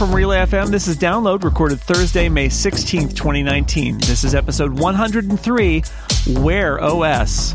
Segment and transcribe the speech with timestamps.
[0.00, 0.68] from Relay FM.
[0.68, 3.98] This is Download, recorded Thursday, May 16th, 2019.
[3.98, 5.82] This is episode 103
[6.38, 7.54] Wear OS.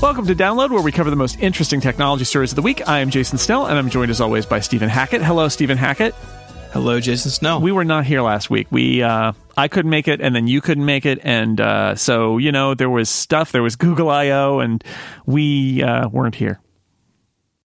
[0.00, 2.86] Welcome to Download, where we cover the most interesting technology stories of the week.
[2.86, 5.22] I am Jason Snell, and I'm joined as always by Stephen Hackett.
[5.22, 6.14] Hello, Stephen Hackett.
[6.76, 7.62] Hello, Jason Snell.
[7.62, 8.66] We were not here last week.
[8.70, 12.36] We uh, I couldn't make it, and then you couldn't make it, and uh, so
[12.36, 13.50] you know there was stuff.
[13.50, 14.84] There was Google I/O, and
[15.24, 16.60] we uh, weren't here.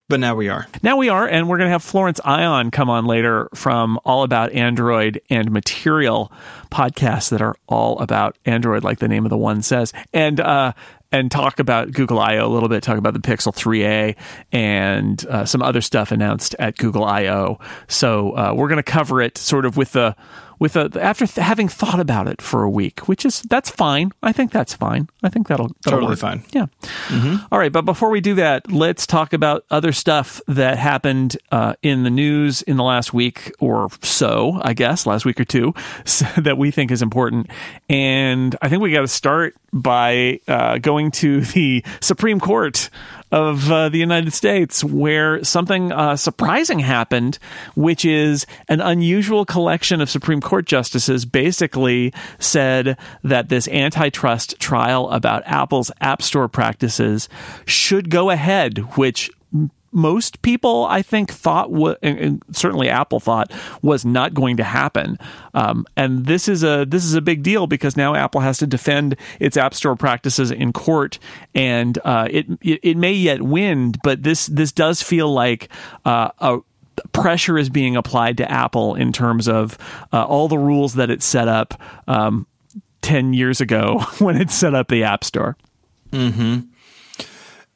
[0.08, 0.68] But now we are.
[0.84, 4.22] Now we are, and we're going to have Florence Ion come on later from All
[4.22, 6.32] About Android and Material
[6.70, 9.92] podcasts that are all about Android, like the name of the one says.
[10.12, 10.72] And uh,
[11.12, 14.16] and talk about Google I/O a little bit, talk about the Pixel 3a
[14.52, 17.58] and uh, some other stuff announced at Google I/O.
[17.88, 20.14] So uh, we're going to cover it sort of with the
[20.60, 24.12] with a after th- having thought about it for a week, which is that's fine.
[24.22, 25.08] I think that's fine.
[25.22, 26.18] I think that'll, that'll totally work.
[26.18, 26.44] fine.
[26.52, 26.66] Yeah.
[27.08, 27.46] Mm-hmm.
[27.50, 31.74] All right, but before we do that, let's talk about other stuff that happened uh,
[31.82, 34.60] in the news in the last week or so.
[34.62, 37.48] I guess last week or two so, that we think is important,
[37.88, 42.90] and I think we got to start by uh, going to the Supreme Court
[43.32, 47.38] of uh, the United States, where something uh, surprising happened,
[47.74, 55.08] which is an unusual collection of Supreme Court justices basically said that this antitrust trial
[55.10, 57.28] about Apple's App Store practices
[57.66, 59.30] should go ahead, which
[59.92, 61.70] most people, I think, thought,
[62.02, 63.52] and certainly Apple thought,
[63.82, 65.18] was not going to happen.
[65.54, 68.66] Um, and this is a this is a big deal because now Apple has to
[68.66, 71.18] defend its App Store practices in court,
[71.54, 75.68] and uh, it, it, may yet win, but this this does feel like
[76.04, 76.58] uh, a
[77.12, 79.76] pressure is being applied to Apple in terms of
[80.12, 82.46] uh, all the rules that it set up um,
[83.02, 85.56] ten years ago when it set up the App Store.
[86.12, 86.60] Hmm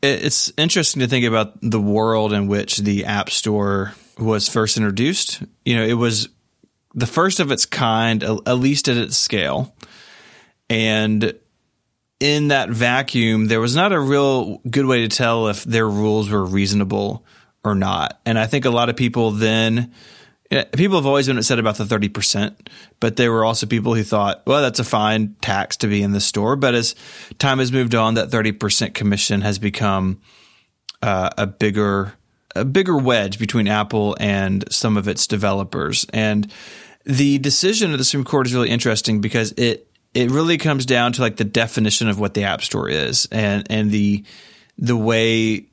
[0.04, 5.42] it's interesting to think about the world in which the App Store was first introduced.
[5.64, 6.28] You know, it was
[6.94, 9.74] the first of its kind, at least at its scale.
[10.70, 11.34] And
[12.20, 16.30] in that vacuum, there was not a real good way to tell if their rules
[16.30, 17.24] were reasonable
[17.64, 18.20] or not.
[18.24, 19.92] And I think a lot of people then
[20.62, 22.54] people have always been upset about the 30%,
[23.00, 26.12] but there were also people who thought, well, that's a fine tax to be in
[26.12, 26.56] the store.
[26.56, 26.94] But as
[27.38, 30.20] time has moved on, that 30% commission has become
[31.02, 32.14] uh, a bigger,
[32.54, 36.06] a bigger wedge between Apple and some of its developers.
[36.12, 36.50] And
[37.04, 41.12] the decision of the Supreme Court is really interesting because it, it really comes down
[41.14, 44.24] to like the definition of what the App Store is and, and the,
[44.78, 45.66] the way,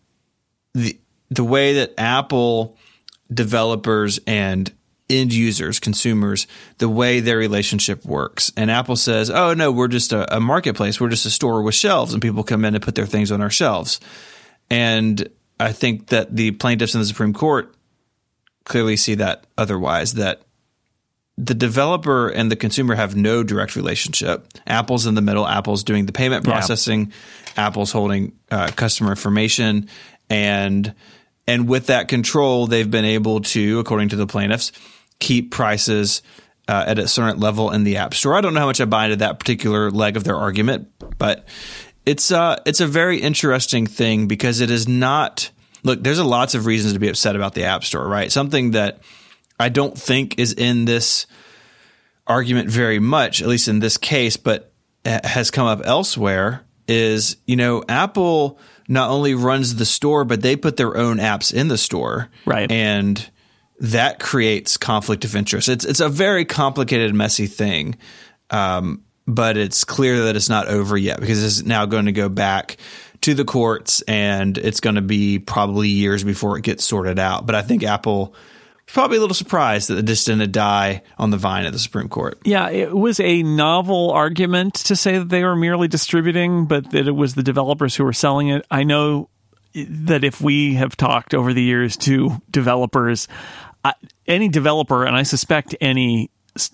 [0.74, 1.00] the,
[1.30, 2.78] the way that Apple
[3.34, 4.72] developers and
[5.10, 6.48] end users, consumers,
[6.78, 8.52] the way their relationship works.
[8.56, 11.00] And Apple says, oh, no, we're just a, a, marketplace.
[11.00, 13.42] We're just a store with shelves, and people come in and put their things on
[13.42, 14.00] our shelves.
[14.70, 15.28] And
[15.60, 17.76] I think that the plaintiffs in the Supreme Court
[18.64, 20.44] clearly see that otherwise, that
[21.38, 24.48] the developer and the consumer have no direct relationship.
[24.68, 27.12] Apple's in the middle, Apple's doing the payment processing,
[27.58, 27.68] yeah.
[27.68, 29.90] Apple's holding uh, customer information.
[30.30, 30.94] And
[31.48, 34.72] and with that control, they've been able to, according to the plaintiffs,
[35.20, 36.22] keep prices
[36.68, 38.36] uh, at a certain level in the App Store.
[38.36, 41.48] I don't know how much I buy into that particular leg of their argument, but
[42.06, 45.52] it's uh, it's a very interesting thing because it is not.
[45.84, 48.32] Look, there's a lots of reasons to be upset about the App Store, right?
[48.32, 49.02] Something that
[49.60, 51.26] I don't think is in this
[52.28, 54.72] argument very much, at least in this case, but
[55.06, 56.66] has come up elsewhere.
[56.88, 58.60] Is you know Apple
[58.92, 62.70] not only runs the store, but they put their own apps in the store, right?
[62.70, 63.30] And
[63.80, 65.70] that creates conflict of interest.
[65.70, 67.96] It's it's a very complicated, messy thing,
[68.50, 72.28] um, but it's clear that it's not over yet because it's now going to go
[72.28, 72.76] back
[73.22, 77.46] to the courts, and it's going to be probably years before it gets sorted out.
[77.46, 78.36] But I think Apple
[78.94, 82.40] probably a little surprised that this didn't die on the vine at the Supreme Court.
[82.44, 87.08] Yeah, it was a novel argument to say that they were merely distributing, but that
[87.08, 88.66] it was the developers who were selling it.
[88.70, 89.30] I know
[89.74, 93.28] that if we have talked over the years to developers,
[94.28, 96.30] any developer, and I suspect any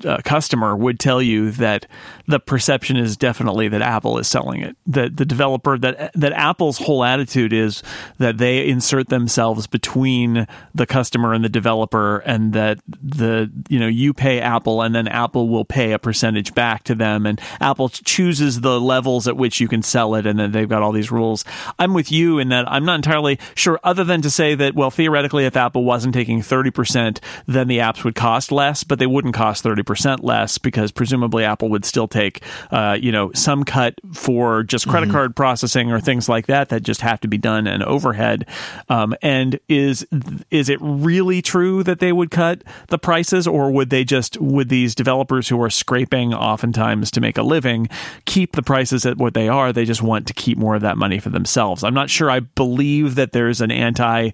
[0.06, 1.86] uh, customer would tell you that
[2.28, 4.76] the perception is definitely that Apple is selling it.
[4.88, 7.84] That the developer that that Apple's whole attitude is
[8.18, 13.88] that they insert themselves between the customer and the developer, and that the you know
[13.88, 17.90] you pay Apple, and then Apple will pay a percentage back to them, and Apple
[17.90, 21.12] chooses the levels at which you can sell it, and then they've got all these
[21.12, 21.46] rules.
[21.78, 24.90] I'm with you in that I'm not entirely sure, other than to say that well
[24.90, 29.06] theoretically if Apple wasn't taking thirty percent, then the apps would cost less, but they
[29.06, 33.96] wouldn't cost 30% less because presumably Apple would still take, uh, you know, some cut
[34.14, 35.16] for just credit mm-hmm.
[35.16, 38.48] card processing or things like that that just have to be done and overhead.
[38.90, 40.06] Um, and is
[40.50, 44.70] is it really true that they would cut the prices, or would they just would
[44.70, 47.88] these developers who are scraping oftentimes to make a living
[48.26, 49.74] keep the prices at what they are?
[49.74, 51.84] They just want to keep more of that money for themselves.
[51.84, 52.30] I'm not sure.
[52.30, 54.32] I believe that there's an anti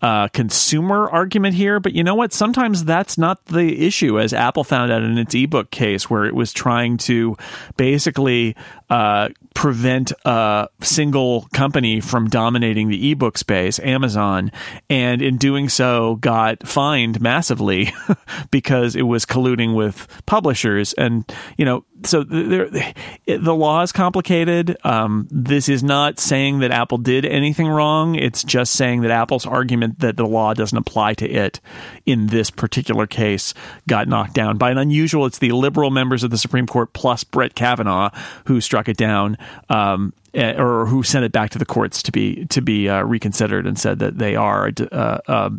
[0.00, 2.32] uh, consumer argument here, but you know what?
[2.32, 6.34] Sometimes that's not the issue, as Apple found out in its ebook case, where it
[6.34, 7.36] was trying to
[7.76, 8.54] basically
[8.90, 9.28] uh,
[9.58, 14.52] prevent a single company from dominating the ebook space, Amazon,
[14.88, 17.92] and in doing so got fined massively
[18.52, 20.92] because it was colluding with publishers.
[20.92, 22.94] And you know, so the
[23.26, 24.76] law is complicated.
[24.84, 28.14] Um, this is not saying that Apple did anything wrong.
[28.14, 31.60] It's just saying that Apple's argument that the law doesn't apply to it
[32.06, 33.54] in this particular case
[33.88, 35.26] got knocked down by an unusual.
[35.26, 38.10] It's the liberal members of the Supreme Court plus Brett Kavanaugh
[38.44, 39.36] who struck it down
[39.68, 43.02] um, eh, or who sent it back to the courts to be to be uh,
[43.02, 45.50] reconsidered and said that they are uh, uh,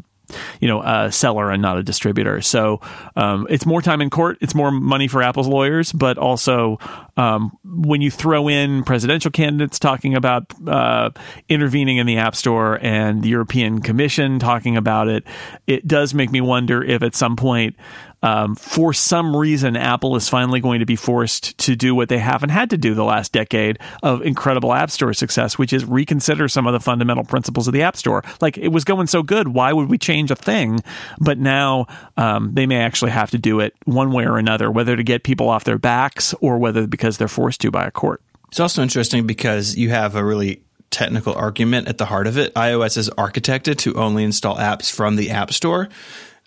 [0.60, 2.42] you know a seller and not a distributor.
[2.42, 2.82] So
[3.16, 4.38] um, it's more time in court.
[4.42, 6.80] It's more money for Apple's lawyers, but also
[7.18, 11.12] um, when you throw in presidential candidates talking about uh,
[11.48, 15.24] intervening in the App Store and the European Commission talking about it,
[15.68, 17.76] it does make me wonder if at some point
[18.22, 22.18] um, for some reason, Apple is finally going to be forced to do what they
[22.18, 26.48] haven't had to do the last decade of incredible App Store success, which is reconsider
[26.48, 28.24] some of the fundamental principles of the App Store.
[28.42, 30.80] Like it was going so good, why would we change a thing?
[31.20, 31.88] But now
[32.18, 35.24] um, they may actually have to do it one way or another, whether to get
[35.24, 38.22] people off their backs or whether because they're forced to by a court.
[38.50, 42.54] It's also interesting because you have a really technical argument at the heart of it.
[42.56, 45.88] iOS is architected to only install apps from the App Store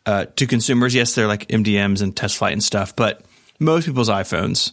[0.07, 3.23] uh, to consumers, yes, they're like MDMs and TestFlight and stuff, but
[3.59, 4.73] most people's iPhones,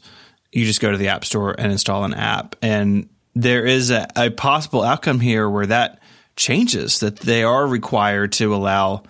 [0.51, 2.55] you just go to the App Store and install an app.
[2.61, 5.99] And there is a, a possible outcome here where that
[6.35, 9.03] changes, that they are required to allow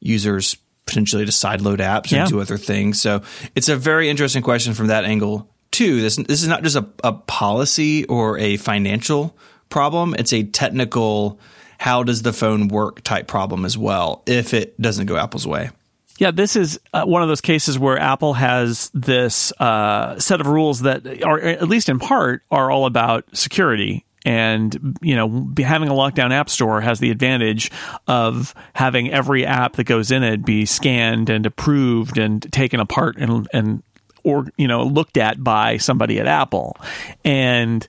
[0.00, 0.56] users
[0.86, 2.20] potentially to sideload apps yeah.
[2.20, 3.00] and do other things.
[3.00, 3.22] So
[3.54, 6.00] it's a very interesting question from that angle too.
[6.00, 9.36] This this is not just a, a policy or a financial
[9.68, 11.38] problem; it's a technical
[11.78, 15.70] how does the phone work type problem as well if it doesn't go Apple's way.
[16.18, 20.48] Yeah, this is uh, one of those cases where Apple has this uh, set of
[20.48, 24.04] rules that are, at least in part, are all about security.
[24.24, 27.70] And you know, having a lockdown app store has the advantage
[28.08, 33.16] of having every app that goes in it be scanned and approved and taken apart
[33.16, 33.82] and and
[34.24, 36.76] or you know looked at by somebody at Apple.
[37.24, 37.86] And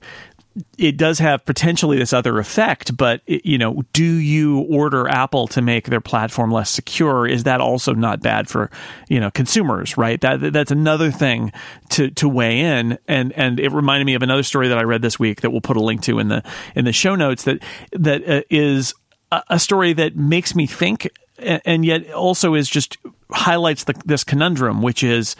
[0.76, 5.62] it does have potentially this other effect, but you know, do you order Apple to
[5.62, 7.26] make their platform less secure?
[7.26, 8.70] Is that also not bad for
[9.08, 9.96] you know consumers?
[9.96, 10.20] Right.
[10.20, 11.52] That that's another thing
[11.90, 12.98] to to weigh in.
[13.06, 15.60] And and it reminded me of another story that I read this week that we'll
[15.60, 16.42] put a link to in the
[16.74, 17.44] in the show notes.
[17.44, 17.62] That
[17.92, 18.92] that uh, is
[19.30, 21.08] a, a story that makes me think,
[21.38, 22.98] and yet also is just
[23.30, 25.36] highlights the, this conundrum, which is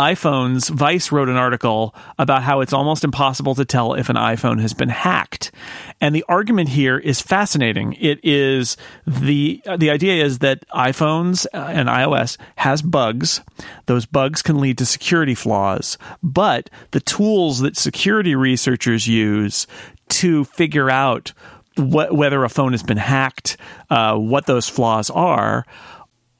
[0.00, 4.58] iPhones, Vice wrote an article about how it's almost impossible to tell if an iPhone
[4.58, 5.52] has been hacked.
[6.00, 7.92] And the argument here is fascinating.
[8.00, 13.42] It is the the idea is that iPhones and iOS has bugs.
[13.84, 19.66] Those bugs can lead to security flaws, but the tools that security researchers use
[20.08, 21.34] to figure out
[21.76, 23.58] whether a phone has been hacked,
[23.90, 25.66] uh, what those flaws are,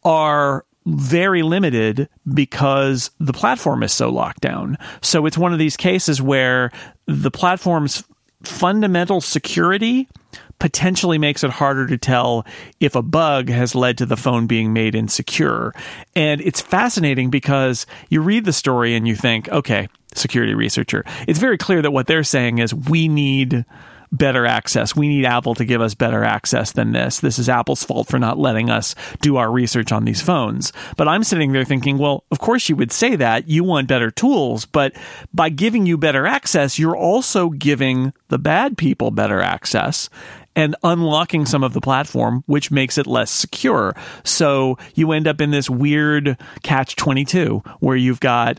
[0.03, 4.79] are very limited because the platform is so locked down.
[5.03, 6.71] So it's one of these cases where
[7.07, 8.05] the platform's
[8.43, 10.09] fundamental security
[10.59, 12.47] potentially makes it harder to tell
[12.81, 15.73] if a bug has led to the phone being made insecure.
[16.15, 21.05] And it's fascinating because you read the story and you think, okay, security researcher.
[21.27, 23.65] It's very clear that what they're saying is we need
[24.13, 24.97] better access.
[24.97, 27.21] We need Apple to give us better access than this.
[27.21, 30.73] This is Apple's fault for not letting us do our research on these phones.
[30.97, 33.49] But I'm sitting there thinking, well, of course you would say that.
[33.49, 34.95] You want better tools, but
[35.33, 40.11] by giving you better access, you're also giving the bad people better access
[40.57, 43.95] and unlocking some of the platform, which makes it less secure.
[44.25, 48.59] So you end up in this weird catch 22 where you've got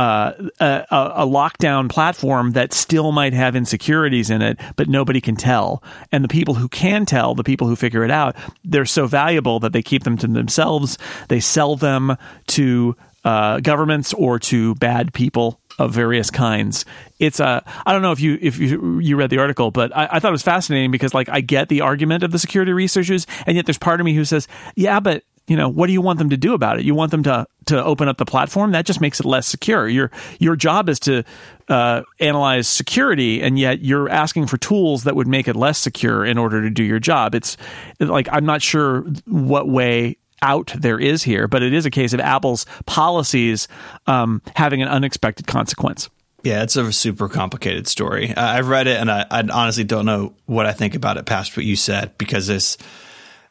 [0.00, 5.36] uh, a, a, lockdown platform that still might have insecurities in it, but nobody can
[5.36, 5.82] tell.
[6.10, 9.60] And the people who can tell, the people who figure it out, they're so valuable
[9.60, 10.96] that they keep them to themselves.
[11.28, 12.16] They sell them
[12.46, 16.86] to uh, governments or to bad people of various kinds.
[17.18, 19.94] It's a uh, I don't know if you if you you read the article, but
[19.94, 22.72] I, I, thought it was fascinating because like I get the argument of the security
[22.72, 25.92] researchers, and yet there's part of me who says, yeah, but you know, what do
[25.92, 26.84] you want them to do about it?
[26.84, 28.70] You want them to to open up the platform?
[28.70, 29.88] That just makes it less secure.
[29.88, 31.24] Your your job is to
[31.68, 36.24] uh, analyze security, and yet you're asking for tools that would make it less secure
[36.24, 37.34] in order to do your job.
[37.34, 37.56] It's
[37.98, 42.12] like I'm not sure what way out there is here, but it is a case
[42.12, 43.66] of Apple's policies
[44.06, 46.08] um, having an unexpected consequence.
[46.44, 48.32] Yeah, it's a super complicated story.
[48.36, 51.56] I've read it, and I, I, honestly don't know what I think about it past
[51.56, 52.78] what you said because there's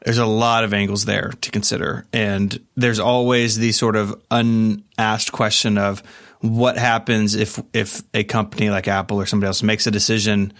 [0.06, 5.32] there's a lot of angles there to consider, and there's always the sort of unasked
[5.32, 6.02] question of
[6.42, 10.54] what happens if if a company like Apple or somebody else makes a decision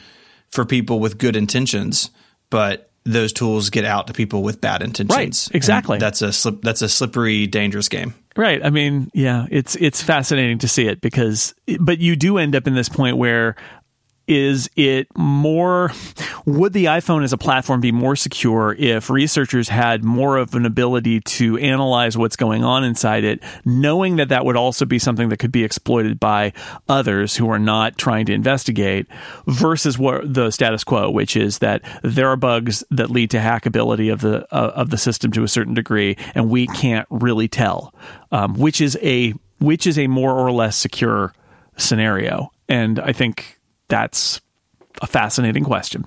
[0.52, 2.12] for people with good intentions,
[2.50, 5.16] but those tools get out to people with bad intentions.
[5.16, 5.96] Right, exactly.
[5.96, 8.14] And that's a slip, that's a slippery, dangerous game.
[8.36, 8.64] Right.
[8.64, 12.68] I mean, yeah, it's it's fascinating to see it because, but you do end up
[12.68, 13.56] in this point where
[14.30, 15.92] is it more
[16.46, 20.66] would the iPhone as a platform be more secure if researchers had more of an
[20.66, 25.30] ability to analyze what's going on inside it knowing that that would also be something
[25.30, 26.54] that could be exploited by
[26.88, 29.08] others who are not trying to investigate
[29.48, 34.14] versus what the status quo which is that there are bugs that lead to hackability
[34.14, 37.94] of the uh, of the system to a certain degree and we can't really tell
[38.32, 41.34] um, which is a which is a more or less secure
[41.78, 42.52] scenario.
[42.68, 43.59] And I think
[43.90, 44.42] that's
[45.02, 46.06] a fascinating question.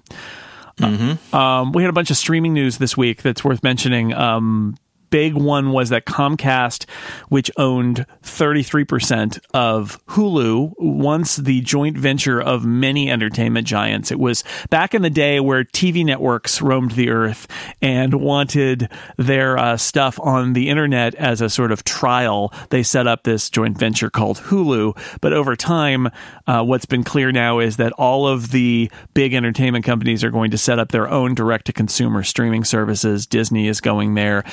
[0.79, 1.35] Mm-hmm.
[1.35, 4.15] Uh, um, we had a bunch of streaming news this week that's worth mentioning.
[4.15, 4.77] Um,
[5.13, 6.89] big one was that Comcast,
[7.29, 14.11] which owned 33% of Hulu, once the joint venture of many entertainment giants.
[14.11, 17.47] It was back in the day where TV networks roamed the earth
[17.83, 18.89] and wanted
[19.19, 22.53] their uh, stuff on the internet as a sort of trial.
[22.71, 24.97] They set up this joint venture called Hulu.
[25.21, 26.09] But over time,
[26.47, 30.53] uh, what's been clear now is that all of the big entertainment companies are going
[30.53, 33.27] to set up their own direct to consumer streaming services.
[33.27, 34.45] Disney is going there.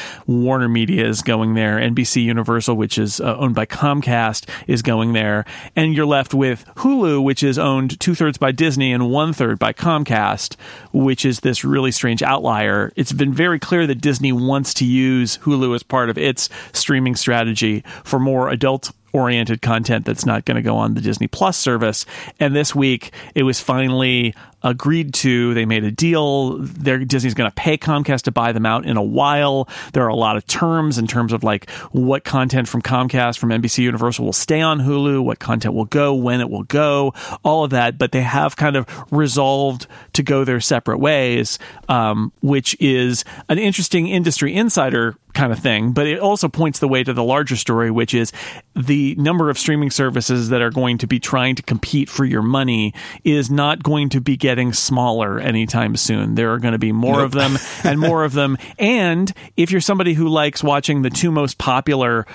[0.50, 1.78] Media is going there.
[1.78, 5.46] NBC Universal, which is uh, owned by Comcast, is going there.
[5.76, 9.60] And you're left with Hulu, which is owned two thirds by Disney and one third
[9.60, 10.56] by Comcast,
[10.92, 12.92] which is this really strange outlier.
[12.96, 17.16] It's been very clear that Disney wants to use Hulu as part of its streaming
[17.16, 21.58] strategy for more adult oriented content that's not going to go on the Disney Plus
[21.58, 22.06] service.
[22.40, 25.54] And this week, it was finally agreed to.
[25.54, 26.58] They made a deal.
[26.60, 29.68] They're, Disney's going to pay Comcast to buy them out in a while.
[29.94, 33.50] There are a lot of terms in terms of like what content from Comcast, from
[33.50, 37.14] NBC Universal will stay on Hulu, what content will go, when it will go,
[37.44, 37.98] all of that.
[37.98, 43.60] But they have kind of resolved to go their separate ways, um, which is an
[43.60, 47.56] interesting industry insider kind of thing, but it also points the way to the larger
[47.56, 48.34] story, which is
[48.76, 52.42] the number of streaming services that are going to be trying to compete for your
[52.42, 56.36] money is not going to be getting smaller anytime soon.
[56.36, 57.26] There are going to be more nope.
[57.26, 58.58] of them and more of them.
[58.80, 62.26] And if you're somebody who likes watching the two most popular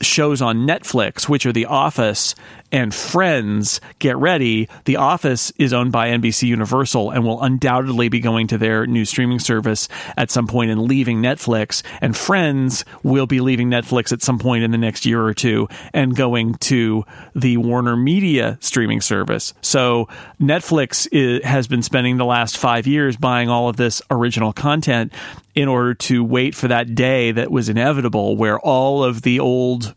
[0.00, 2.34] shows on Netflix, which are The Office
[2.74, 4.68] and Friends, get ready.
[4.84, 9.04] The Office is owned by NBC Universal and will undoubtedly be going to their new
[9.04, 11.84] streaming service at some point and leaving Netflix.
[12.00, 15.68] And Friends will be leaving Netflix at some point in the next year or two
[15.92, 17.04] and going to
[17.36, 19.54] the Warner Media streaming service.
[19.60, 20.08] So
[20.40, 25.12] Netflix is, has been spending the last five years buying all of this original content
[25.54, 29.94] in order to wait for that day that was inevitable where all of the old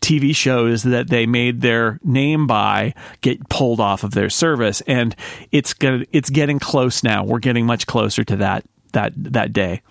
[0.00, 4.80] TV shows that they made their name by get pulled off of their service.
[4.82, 5.16] And
[5.50, 7.24] it's gonna, it's getting close now.
[7.24, 9.82] We're getting much closer to that that that day.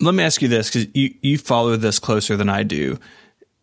[0.00, 2.98] Let me ask you this cuz you you follow this closer than I do.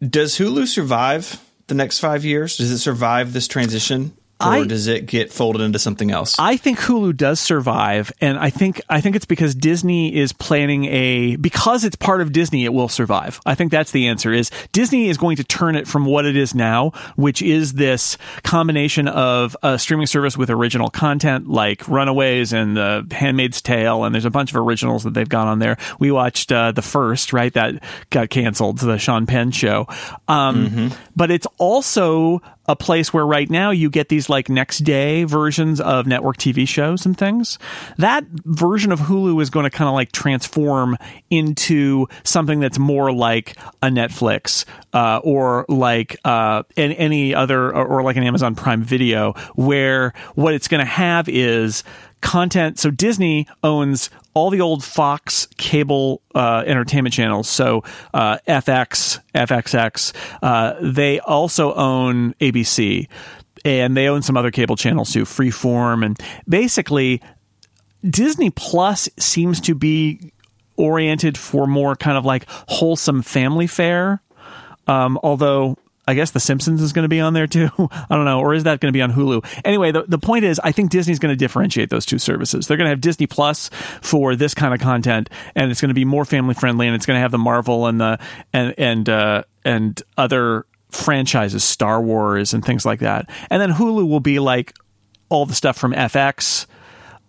[0.01, 2.57] Does Hulu survive the next 5 years?
[2.57, 4.13] Does it survive this transition
[4.45, 6.37] or I, does it get folded into something else?
[6.39, 10.85] I think Hulu does survive, and I think I think it's because Disney is planning
[10.85, 13.39] a because it's part of Disney, it will survive.
[13.45, 14.33] I think that's the answer.
[14.33, 18.17] Is Disney is going to turn it from what it is now, which is this
[18.43, 24.13] combination of a streaming service with original content like Runaways and The Handmaid's Tale, and
[24.13, 25.77] there's a bunch of originals that they've got on there.
[25.99, 27.53] We watched uh, the first, right?
[27.53, 29.87] That got canceled, the Sean Penn show.
[30.27, 30.87] Um, mm-hmm.
[31.15, 35.81] But it's also a place where right now you get these like next day versions
[35.81, 37.59] of network TV shows and things.
[37.97, 40.97] That version of Hulu is going to kind of like transform
[41.29, 48.03] into something that's more like a Netflix uh, or like uh, any other or, or
[48.03, 51.83] like an Amazon Prime Video, where what it's going to have is
[52.23, 52.79] content.
[52.79, 57.47] So Disney owns all the old Fox cable uh, entertainment channels.
[57.47, 60.13] So uh, FX, FXX.
[60.41, 63.07] Uh, they also own ABC,
[63.63, 67.21] and they own some other cable channels too, Freeform, and basically
[68.09, 70.33] Disney Plus seems to be
[70.75, 74.21] oriented for more kind of like wholesome family fare.
[74.87, 77.69] Um, although I guess The Simpsons is going to be on there too.
[77.77, 78.39] I don't know.
[78.39, 79.61] Or is that going to be on Hulu?
[79.63, 82.67] Anyway, the, the point is, I think Disney's going to differentiate those two services.
[82.67, 83.69] They're going to have Disney Plus
[84.01, 87.05] for this kind of content, and it's going to be more family friendly, and it's
[87.05, 88.19] going to have the Marvel and the
[88.51, 93.29] and and uh, and other franchises, Star Wars and things like that.
[93.49, 94.75] And then Hulu will be like
[95.29, 96.67] all the stuff from FX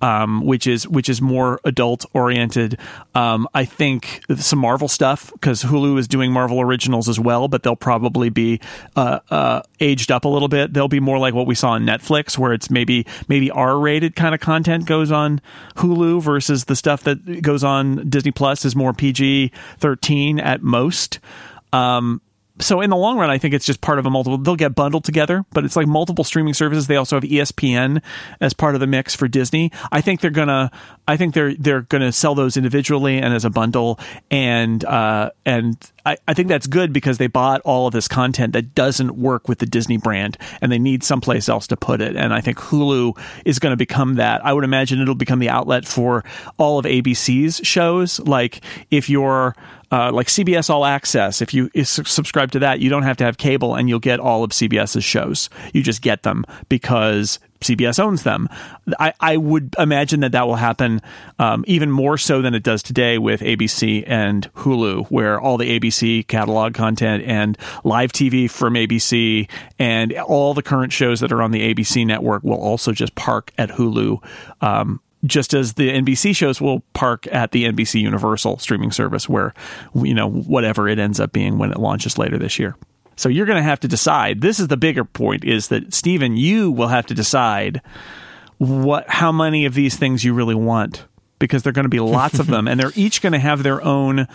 [0.05, 2.79] um, which is which is more adult oriented.
[3.15, 7.63] Um, I think some Marvel stuff because Hulu is doing Marvel originals as well, but
[7.63, 8.61] they'll probably be
[8.97, 10.75] uh, uh, aged up a little bit.
[10.75, 14.15] They'll be more like what we saw on Netflix, where it's maybe maybe R rated
[14.15, 15.41] kind of content goes on
[15.77, 21.19] Hulu versus the stuff that goes on Disney Plus is more PG thirteen at most.
[21.73, 22.21] Um,
[22.61, 24.39] so in the long run, I think it's just part of a multiple.
[24.39, 26.87] They'll get bundled together, but it's like multiple streaming services.
[26.87, 28.03] They also have ESPN
[28.41, 29.73] as part of the mix for Disney.
[29.91, 30.71] I think they're gonna.
[31.07, 33.99] I think they're they're gonna sell those individually and as a bundle,
[34.31, 38.55] and uh, and I, I think that's good because they bought all of this content
[38.55, 42.17] that doesn't work with the Disney brand, and they need someplace else to put it.
[42.17, 44.45] And I think Hulu is going to become that.
[44.45, 46.25] I would imagine it'll become the outlet for
[46.59, 48.19] all of ABC's shows.
[48.21, 49.55] Like if you're
[49.95, 51.41] uh, like CBS All Access.
[51.41, 54.43] If you subscribe to that, you don't have to have cable and you'll get all
[54.43, 55.49] of CBS's shows.
[55.73, 58.49] You just get them because CBS owns them.
[58.99, 61.01] I, I would imagine that that will happen
[61.39, 65.79] um, even more so than it does today with ABC and Hulu, where all the
[65.79, 71.43] ABC catalog content and live TV from ABC and all the current shows that are
[71.43, 74.23] on the ABC network will also just park at Hulu.
[74.61, 79.55] Um, just as the NBC shows will park at the NBC Universal streaming service, where
[79.95, 82.77] you know whatever it ends up being when it launches later this year.
[83.17, 84.41] So you're going to have to decide.
[84.41, 87.81] This is the bigger point: is that Stephen, you will have to decide
[88.59, 91.07] what how many of these things you really want
[91.39, 93.63] because there are going to be lots of them, and they're each going to have
[93.63, 94.27] their own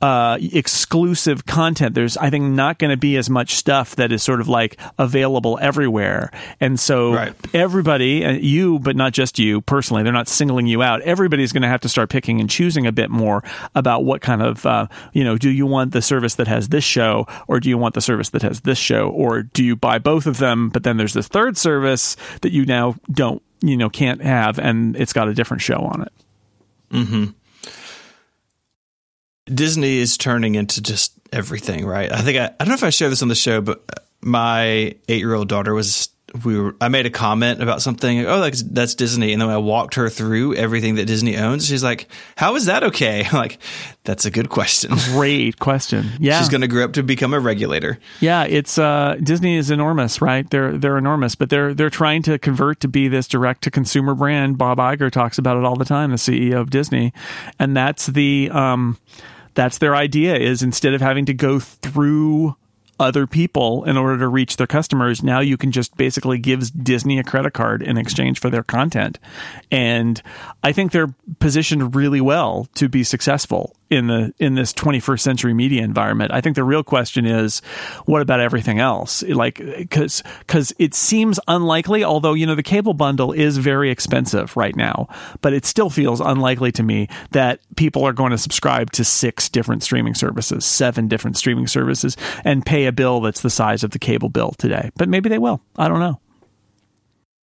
[0.00, 1.94] uh, exclusive content.
[1.94, 4.78] There's, I think, not going to be as much stuff that is sort of like
[4.98, 6.30] available everywhere.
[6.60, 7.34] And so right.
[7.54, 11.00] everybody, uh, you, but not just you personally, they're not singling you out.
[11.02, 13.42] Everybody's going to have to start picking and choosing a bit more
[13.74, 16.84] about what kind of, uh, you know, do you want the service that has this
[16.84, 19.98] show or do you want the service that has this show or do you buy
[19.98, 20.68] both of them?
[20.68, 24.96] But then there's this third service that you now don't, you know, can't have and
[24.96, 26.12] it's got a different show on it.
[26.92, 27.24] Mm-hmm.
[29.46, 32.10] Disney is turning into just everything, right?
[32.10, 33.82] I think I, I don't know if I share this on the show, but
[34.20, 36.08] my eight year old daughter was
[36.44, 38.26] we were I made a comment about something.
[38.26, 41.66] Oh, like that's Disney, and then I walked her through everything that Disney owns.
[41.66, 43.58] She's like, "How is that okay?" I'm like,
[44.02, 44.92] that's a good question.
[45.12, 46.10] Great question.
[46.18, 47.98] Yeah, she's going to grow up to become a regulator.
[48.20, 50.48] Yeah, it's uh, Disney is enormous, right?
[50.50, 54.14] They're they're enormous, but they're they're trying to convert to be this direct to consumer
[54.14, 54.58] brand.
[54.58, 57.12] Bob Iger talks about it all the time, the CEO of Disney,
[57.60, 58.98] and that's the um,
[59.54, 62.56] that's their idea is instead of having to go through
[63.04, 65.22] other people in order to reach their customers.
[65.22, 69.18] Now you can just basically give Disney a credit card in exchange for their content.
[69.70, 70.22] And
[70.62, 75.52] I think they're positioned really well to be successful in the in this 21st century
[75.52, 76.32] media environment.
[76.32, 77.60] I think the real question is
[78.06, 79.22] what about everything else?
[79.22, 84.56] Like cuz cuz it seems unlikely although you know the cable bundle is very expensive
[84.56, 85.08] right now,
[85.42, 89.48] but it still feels unlikely to me that people are going to subscribe to six
[89.48, 93.90] different streaming services, seven different streaming services and pay a bill that's the size of
[93.90, 94.90] the cable bill today.
[94.96, 95.60] But maybe they will.
[95.76, 96.20] I don't know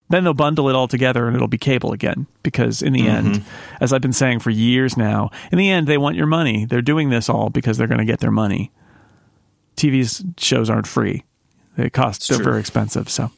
[0.10, 3.28] then they'll bundle it all together and it'll be cable again because in the mm-hmm.
[3.28, 3.46] end
[3.80, 6.82] as i've been saying for years now in the end they want your money they're
[6.82, 8.72] doing this all because they're going to get their money
[9.78, 11.24] TV shows aren't free
[11.78, 12.46] they cost it's they're true.
[12.46, 13.32] very expensive so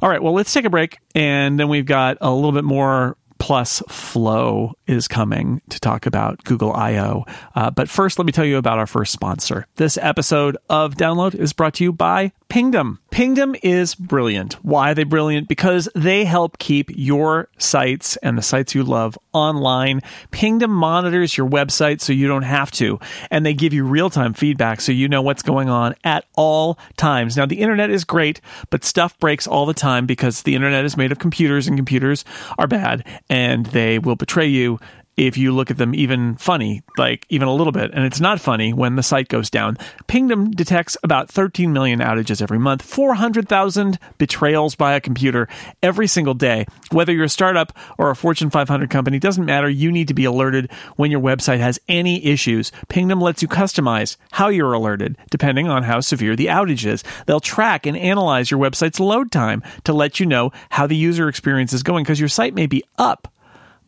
[0.00, 3.16] all right well let's take a break and then we've got a little bit more
[3.40, 7.24] plus Flo is coming to talk about Google I/O.
[7.56, 9.66] Uh, but first, let me tell you about our first sponsor.
[9.76, 12.98] This episode of Download is brought to you by Pingdom.
[13.10, 14.54] Pingdom is brilliant.
[14.64, 15.48] Why are they brilliant?
[15.48, 20.00] Because they help keep your sites and the sites you love online.
[20.32, 22.98] Pingdom monitors your website so you don't have to,
[23.30, 26.78] and they give you real time feedback so you know what's going on at all
[26.96, 27.36] times.
[27.36, 30.96] Now, the internet is great, but stuff breaks all the time because the internet is
[30.96, 32.24] made of computers and computers
[32.58, 34.78] are bad and they will betray you
[35.26, 38.40] if you look at them even funny, like even a little bit, and it's not
[38.40, 39.76] funny when the site goes down.
[40.06, 45.46] Pingdom detects about 13 million outages every month, 400,000 betrayals by a computer
[45.82, 46.64] every single day.
[46.90, 49.68] Whether you're a startup or a Fortune 500 company, doesn't matter.
[49.68, 52.72] You need to be alerted when your website has any issues.
[52.88, 57.04] Pingdom lets you customize how you're alerted depending on how severe the outage is.
[57.26, 61.28] They'll track and analyze your website's load time to let you know how the user
[61.28, 63.30] experience is going because your site may be up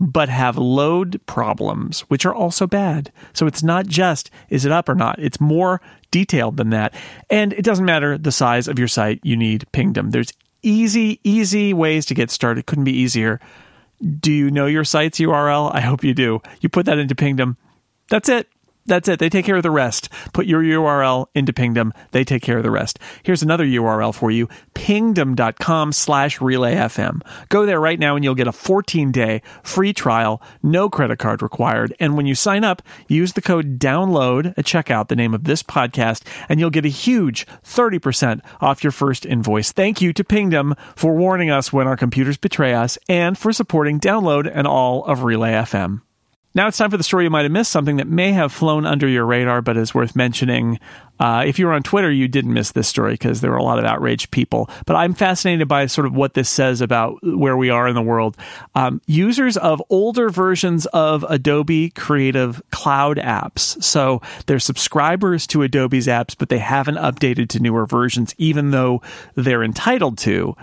[0.03, 3.13] but have load problems, which are also bad.
[3.33, 6.93] So it's not just is it up or not, it's more detailed than that.
[7.31, 10.11] And it doesn't matter the size of your site, you need Pingdom.
[10.11, 12.67] There's easy, easy ways to get started.
[12.67, 13.41] Couldn't be easier.
[14.19, 15.73] Do you know your site's URL?
[15.73, 16.43] I hope you do.
[16.61, 17.57] You put that into Pingdom.
[18.11, 18.49] That's it.
[18.87, 19.19] That's it.
[19.19, 20.09] They take care of the rest.
[20.33, 21.93] Put your URL into Pingdom.
[22.11, 22.99] They take care of the rest.
[23.23, 24.49] Here's another URL for you.
[24.75, 27.21] Pingdom.com slash relayfm.
[27.49, 31.43] Go there right now and you'll get a 14 day free trial, no credit card
[31.43, 31.95] required.
[32.01, 35.63] And when you sign up, use the code download at checkout, the name of this
[35.63, 39.73] podcast, and you'll get a huge 30% off your first invoice.
[39.73, 44.01] Thank you to Pingdom for warning us when our computers betray us and for supporting
[44.01, 46.03] download and all of Relay FM.
[46.55, 48.85] Now it's time for the story you might have missed, something that may have flown
[48.85, 50.79] under your radar, but is worth mentioning.
[51.19, 53.63] Uh, if you were on Twitter, you didn't miss this story because there were a
[53.63, 54.69] lot of outraged people.
[54.85, 58.03] But I'm fascinated by sort of what this says about where we are in the
[58.03, 58.37] world.
[58.75, 63.83] Um, users of older versions of Adobe Creative Cloud apps.
[63.83, 69.01] So they're subscribers to Adobe's apps, but they haven't updated to newer versions, even though
[69.37, 70.55] they're entitled to.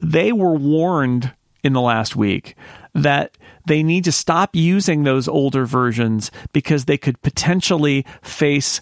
[0.00, 2.56] They were warned in the last week
[2.94, 8.80] that they need to stop using those older versions because they could potentially face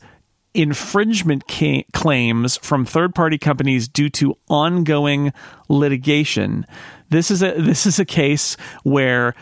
[0.54, 5.32] infringement ca- claims from third party companies due to ongoing
[5.68, 6.66] litigation.
[7.10, 9.34] This is a this is a case where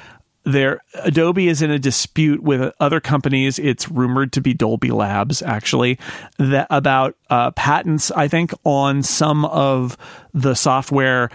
[0.46, 3.58] there Adobe is in a dispute with other companies.
[3.58, 5.98] It's rumored to be Dolby Labs, actually,
[6.38, 8.12] that about uh, patents.
[8.12, 9.98] I think on some of
[10.32, 11.30] the software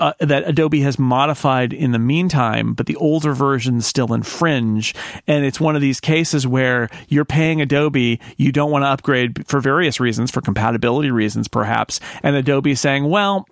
[0.00, 4.94] uh, that Adobe has modified in the meantime, but the older versions still infringe.
[5.26, 9.46] And it's one of these cases where you're paying Adobe, you don't want to upgrade
[9.48, 13.46] for various reasons, for compatibility reasons, perhaps, and Adobe is saying, well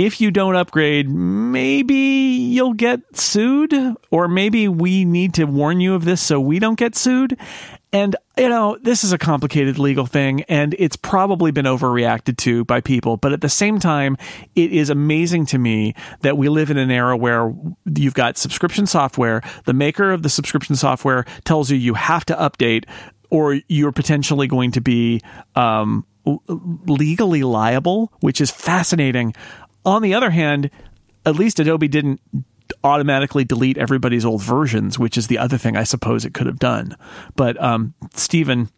[0.00, 3.74] if you don't upgrade, maybe you'll get sued,
[4.10, 7.36] or maybe we need to warn you of this so we don't get sued.
[7.92, 12.64] And, you know, this is a complicated legal thing, and it's probably been overreacted to
[12.64, 13.18] by people.
[13.18, 14.16] But at the same time,
[14.54, 17.52] it is amazing to me that we live in an era where
[17.84, 19.42] you've got subscription software.
[19.66, 22.84] The maker of the subscription software tells you you have to update,
[23.28, 25.20] or you're potentially going to be
[25.56, 26.06] um,
[26.86, 29.34] legally liable, which is fascinating.
[29.84, 30.70] On the other hand,
[31.24, 32.20] at least Adobe didn't
[32.84, 36.58] automatically delete everybody's old versions, which is the other thing I suppose it could have
[36.58, 36.96] done.
[37.36, 38.70] But um, Stephen,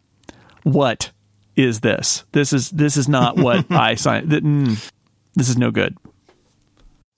[0.63, 1.11] what
[1.55, 2.23] is this?
[2.31, 4.31] This is this is not what I signed.
[4.31, 4.91] Mm,
[5.35, 5.97] this is no good.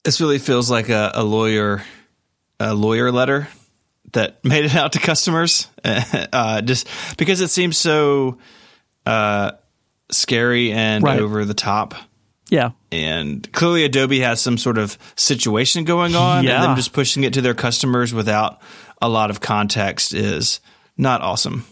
[0.04, 1.82] This really feels like a, a lawyer
[2.60, 3.48] a lawyer letter
[4.12, 8.38] that made it out to customers, uh, just because it seems so
[9.04, 9.52] uh,
[10.10, 11.20] scary and right.
[11.20, 11.94] over the top.
[12.48, 12.70] Yeah.
[12.92, 16.56] And clearly Adobe has some sort of situation going on yeah.
[16.56, 18.60] and them just pushing it to their customers without
[19.02, 20.60] a lot of context is
[20.96, 21.66] not awesome.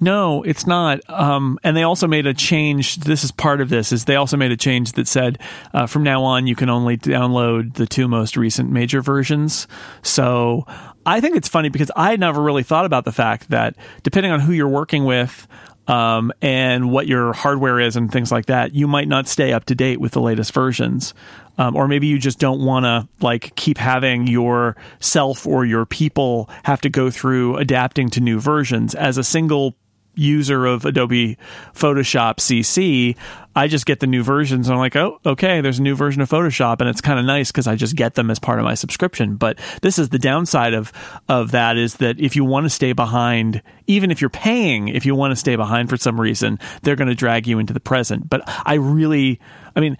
[0.00, 1.00] No, it's not.
[1.10, 2.96] Um, and they also made a change.
[2.98, 3.90] This is part of this.
[3.90, 5.40] Is they also made a change that said
[5.74, 9.66] uh, from now on you can only download the two most recent major versions.
[10.02, 10.66] So
[11.04, 14.38] I think it's funny because I never really thought about the fact that depending on
[14.38, 15.48] who you're working with,
[15.88, 19.64] um, and what your hardware is and things like that, you might not stay up
[19.64, 21.14] to date with the latest versions.
[21.56, 26.48] Um, or maybe you just don't want to like keep having yourself or your people
[26.62, 29.74] have to go through adapting to new versions as a single
[30.18, 31.38] user of Adobe
[31.74, 33.16] Photoshop CC,
[33.54, 36.22] I just get the new versions and I'm like, oh, okay, there's a new version
[36.22, 38.64] of Photoshop, and it's kind of nice because I just get them as part of
[38.64, 39.36] my subscription.
[39.36, 40.92] But this is the downside of
[41.28, 45.06] of that is that if you want to stay behind, even if you're paying, if
[45.06, 47.80] you want to stay behind for some reason, they're going to drag you into the
[47.80, 48.28] present.
[48.28, 49.40] But I really,
[49.74, 49.96] I mean,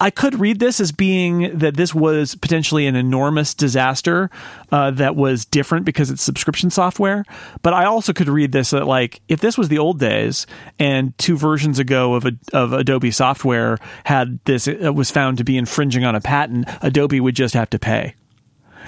[0.00, 4.30] I could read this as being that this was potentially an enormous disaster
[4.72, 7.24] uh, that was different because it's subscription software.
[7.60, 10.46] But I also could read this that like if this was the old days
[10.78, 15.58] and two versions ago of a, of Adobe software had this was found to be
[15.58, 18.14] infringing on a patent, Adobe would just have to pay.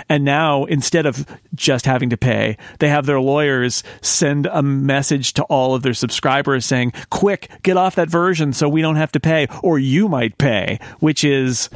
[0.08, 5.32] And now, instead of just having to pay, they have their lawyers send a message
[5.34, 9.12] to all of their subscribers saying, quick, get off that version so we don't have
[9.12, 11.68] to pay, or you might pay, which is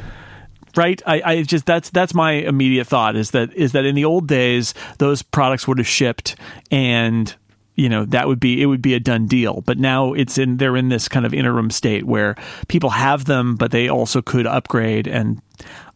[0.77, 1.01] right?
[1.05, 4.27] I, I, just that's that's my immediate thought is that is that in the old
[4.27, 6.35] days those products would have shipped
[6.71, 7.35] and
[7.75, 9.61] you know that would be it would be a done deal.
[9.61, 12.35] But now it's in they're in this kind of interim state where
[12.67, 15.41] people have them but they also could upgrade and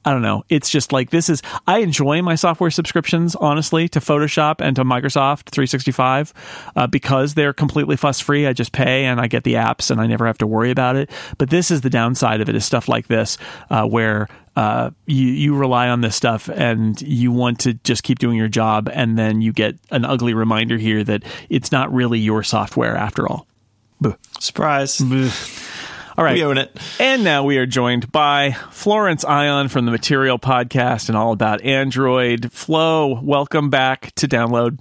[0.04, 0.44] I don't know.
[0.50, 1.42] It's just like this is.
[1.68, 6.34] I enjoy my software subscriptions, honestly, to Photoshop and to Microsoft 365
[6.76, 8.48] uh, because they're completely fuss free.
[8.48, 10.96] I just pay and I get the apps and I never have to worry about
[10.96, 11.12] it.
[11.38, 13.38] But this is the downside of it is stuff like this
[13.70, 18.20] uh, where uh, you you rely on this stuff and you want to just keep
[18.20, 22.20] doing your job, and then you get an ugly reminder here that it's not really
[22.20, 23.48] your software after all.
[24.40, 25.00] Surprise.
[26.17, 26.36] All right.
[26.36, 26.78] We own it.
[27.00, 31.62] And now we are joined by Florence Ion from the Material Podcast and all about
[31.62, 32.52] Android.
[32.52, 34.78] Flo, welcome back to Download.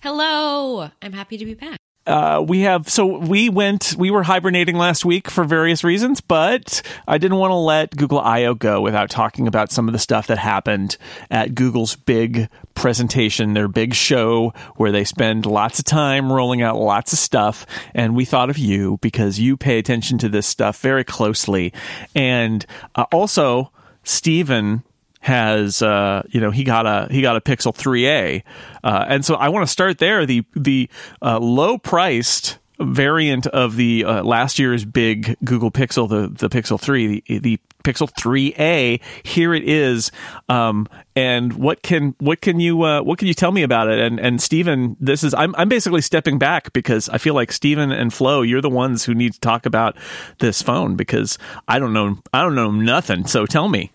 [0.00, 0.90] Hello.
[1.02, 1.78] I'm happy to be back.
[2.06, 6.80] Uh, we have so we went we were hibernating last week for various reasons but
[7.06, 10.26] i didn't want to let google io go without talking about some of the stuff
[10.26, 10.96] that happened
[11.30, 12.48] at google's big
[12.80, 17.66] presentation their big show where they spend lots of time rolling out lots of stuff.
[17.94, 21.74] And we thought of you because you pay attention to this stuff very closely.
[22.14, 23.70] And uh, also
[24.02, 24.82] stephen
[25.20, 28.42] has uh, you know he got a he got a Pixel 3a,
[28.82, 30.26] uh, and so I want to start there.
[30.26, 30.88] The the
[31.22, 36.80] uh, low priced variant of the uh, last year's big Google Pixel, the the Pixel
[36.80, 39.00] 3, the, the Pixel 3a.
[39.22, 40.10] Here it is.
[40.48, 43.98] Um, and what can what can you uh, what can you tell me about it?
[43.98, 47.92] And and Stephen, this is I'm I'm basically stepping back because I feel like Stephen
[47.92, 49.96] and Flo, you're the ones who need to talk about
[50.38, 53.26] this phone because I don't know I don't know nothing.
[53.26, 53.92] So tell me.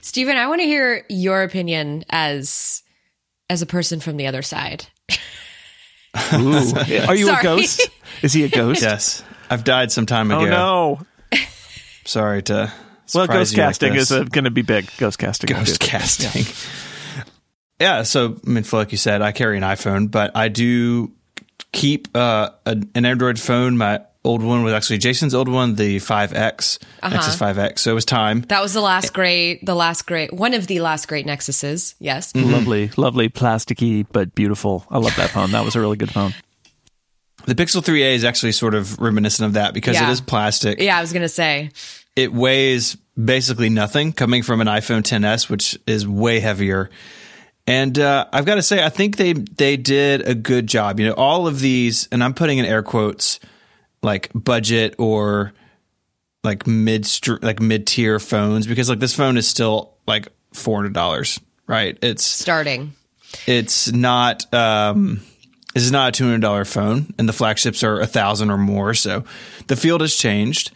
[0.00, 2.82] Stephen, I want to hear your opinion as
[3.50, 4.86] as a person from the other side.
[6.34, 6.72] Ooh.
[7.08, 7.40] Are you Sorry.
[7.40, 7.88] a ghost?
[8.22, 8.82] Is he a ghost?
[8.82, 9.22] Yes.
[9.50, 10.40] I've died some time ago.
[10.40, 10.46] Oh
[11.32, 11.38] no.
[12.04, 12.72] Sorry to.
[13.14, 14.10] Well, ghost you like casting this.
[14.10, 14.90] is going to be big.
[14.98, 15.48] Ghost casting.
[15.48, 16.44] ghost casting.
[17.80, 18.02] Yeah.
[18.02, 21.12] so I mean, like you said, I carry an iPhone, but I do
[21.70, 23.76] keep uh, an an Android phone.
[23.78, 27.14] My old one was actually Jason's old one, the 5X, Uh-huh.
[27.14, 27.78] Nexus 5X.
[27.80, 28.42] So it was time.
[28.48, 31.94] That was the last great, the last great, one of the last great Nexuses.
[31.98, 32.34] Yes.
[32.36, 34.86] Lovely, lovely, plasticky but beautiful.
[34.90, 35.50] I love that phone.
[35.52, 36.34] That was a really good phone.
[37.46, 40.08] The Pixel 3a is actually sort of reminiscent of that because Yeah.
[40.08, 40.80] it is plastic.
[40.80, 41.70] Yeah, I was gonna say.
[42.14, 46.90] It weighs basically nothing coming from an iPhone 10s, which is way heavier.
[47.66, 50.98] And uh, I've got to say, I think they they did a good job.
[50.98, 53.38] You know, all of these, and I'm putting in air quotes,
[54.02, 55.52] like budget or
[56.44, 57.08] like mid
[57.42, 61.98] like mid tier phones, because like this phone is still like four hundred dollars, right?
[62.02, 62.92] It's Starting.
[63.46, 65.20] it's not um
[65.74, 68.58] this is not a two hundred dollar phone, and the flagships are a thousand or
[68.58, 68.94] more.
[68.94, 69.24] So
[69.66, 70.72] the field has changed.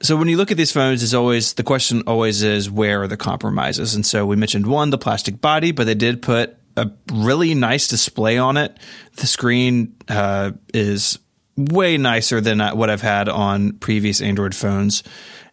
[0.00, 3.08] So when you look at these phones, is always the question always is where are
[3.08, 3.96] the compromises?
[3.96, 7.88] And so we mentioned one, the plastic body, but they did put a really nice
[7.88, 8.76] display on it.
[9.16, 11.18] The screen uh, is
[11.58, 15.02] way nicer than what I've had on previous Android phones.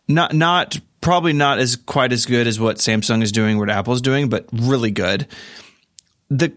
[0.07, 4.01] Not not probably not as quite as good as what Samsung is doing, what Apple's
[4.01, 5.27] doing, but really good.
[6.29, 6.53] The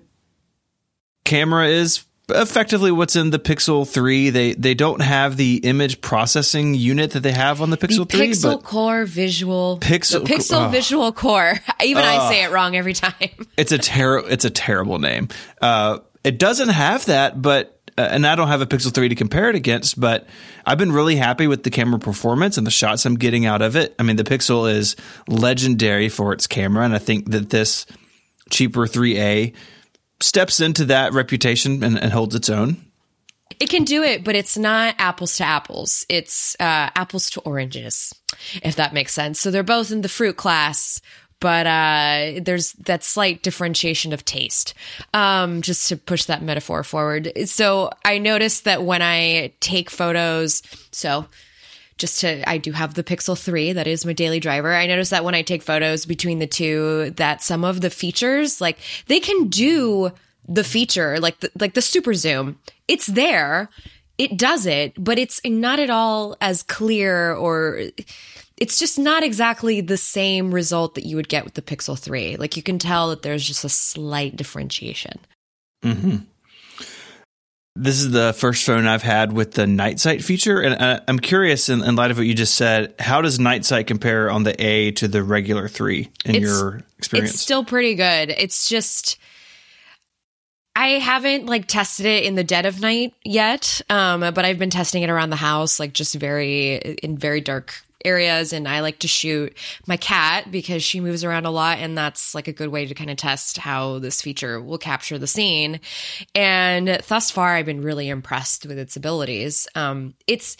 [1.25, 4.29] camera is effectively what's in the Pixel 3.
[4.31, 8.29] They they don't have the image processing unit that they have on the Pixel 3,
[8.29, 9.79] Pixel Core Visual.
[9.81, 10.69] Pixel- the Pixel oh.
[10.69, 11.55] Visual Core.
[11.83, 13.31] Even I say it wrong every time.
[13.57, 15.29] it's a ter- it's a terrible name.
[15.63, 19.49] Uh, it doesn't have that, but and I don't have a Pixel 3 to compare
[19.51, 20.27] it against, but
[20.65, 23.77] I've been really happy with the camera performance and the shots I'm getting out of
[23.77, 23.95] it.
[23.99, 27.87] I mean, the Pixel is legendary for its camera, and I think that this
[28.51, 29.55] cheaper 3A
[30.21, 32.85] steps into that reputation and, and holds its own.
[33.61, 36.05] It can do it, but it's not apples to apples.
[36.09, 38.15] It's uh, apples to oranges,
[38.63, 39.41] if that makes sense.
[39.41, 41.01] So they're both in the fruit class,
[41.41, 44.75] but uh, there's that slight differentiation of taste.
[45.15, 47.33] Um, just to push that metaphor forward.
[47.47, 51.27] So I noticed that when I take photos, so
[51.99, 54.75] just to I do have the Pixel 3 that is my daily driver.
[54.75, 58.61] I noticed that when I take photos between the two that some of the features
[58.61, 60.13] like they can do
[60.49, 62.59] the feature like the, like the super zoom.
[62.87, 63.69] It's there.
[64.17, 67.83] It does it, but it's not at all as clear or
[68.61, 72.37] it's just not exactly the same result that you would get with the Pixel 3.
[72.37, 75.19] Like you can tell that there's just a slight differentiation.
[77.77, 81.21] This is the first phone I've had with the night sight feature, and uh, I'm
[81.21, 84.43] curious, in, in light of what you just said, how does night sight compare on
[84.43, 87.35] the A to the regular three in It's- your experience?
[87.35, 88.31] It's still pretty good.
[88.31, 89.17] It's just
[90.75, 94.71] I haven't like tested it in the dead of night yet, um, but I've been
[94.71, 98.53] testing it around the house, like just very in very dark areas.
[98.53, 99.57] And I like to shoot
[99.87, 102.95] my cat because she moves around a lot, and that's like a good way to
[102.95, 105.81] kind of test how this feature will capture the scene.
[106.35, 109.67] And thus far, I've been really impressed with its abilities.
[109.75, 110.57] Um, it's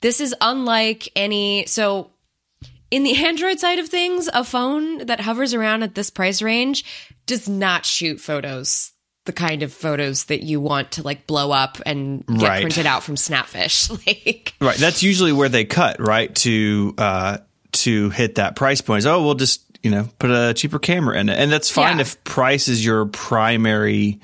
[0.00, 2.10] this is unlike any so
[2.90, 6.84] in the Android side of things, a phone that hovers around at this price range
[7.26, 8.92] does not shoot photos
[9.28, 12.60] the kind of photos that you want to like blow up and get Right.
[12.62, 13.88] printed out from Snapfish.
[14.06, 14.76] like Right.
[14.76, 16.34] That's usually where they cut, right?
[16.36, 17.38] To uh
[17.72, 19.06] to hit that price point.
[19.06, 21.38] Oh, we'll just, you know, put a cheaper camera in it.
[21.38, 22.02] And that's fine Yeah.
[22.02, 24.18] if price is your primary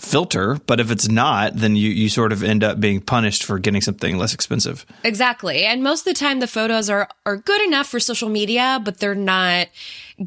[0.00, 3.58] filter, but if it's not, then you you sort of end up being punished for
[3.58, 4.86] getting something less expensive.
[5.02, 5.64] Exactly.
[5.64, 8.98] And most of the time the photos are are good enough for social media, but
[8.98, 9.68] they're not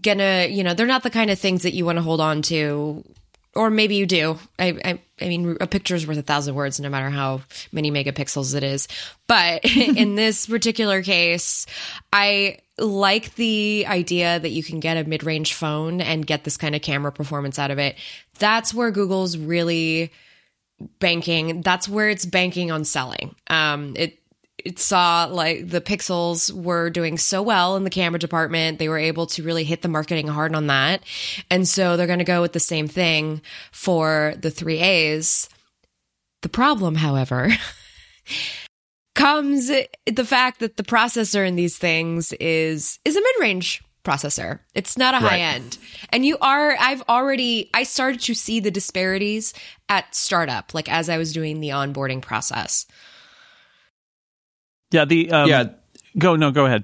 [0.02, 2.42] gonna, you know, they're not the kind of things that you want to hold on
[2.44, 3.04] to.
[3.54, 4.40] Or maybe you do.
[4.58, 7.92] I, I, I mean, a picture is worth a thousand words, no matter how many
[7.92, 8.88] megapixels it is.
[9.28, 11.66] But in this particular case,
[12.14, 16.56] I like the idea that you can get a mid range phone and get this
[16.58, 17.98] kind of camera performance out of it.
[18.40, 20.12] That's where Google's really
[21.00, 24.21] banking that's where it's banking on selling um it
[24.76, 29.26] saw like the pixels were doing so well in the camera department they were able
[29.26, 31.02] to really hit the marketing hard on that
[31.50, 35.50] and so they're going to go with the same thing for the 3as
[36.42, 37.50] the problem however
[39.16, 44.60] comes the fact that the processor in these things is is a mid-range processor.
[44.74, 45.78] It's not a high end.
[46.10, 49.54] And you are I've already I started to see the disparities
[49.90, 52.86] at startup like as I was doing the onboarding process.
[54.92, 55.70] Yeah, the um, yeah.
[56.18, 56.84] Go no, go ahead.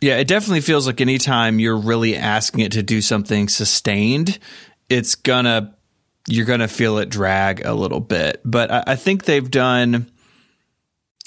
[0.00, 4.38] Yeah, it definitely feels like anytime you're really asking it to do something sustained,
[4.88, 5.74] it's gonna
[6.26, 8.40] you're gonna feel it drag a little bit.
[8.44, 10.10] But I, I think they've done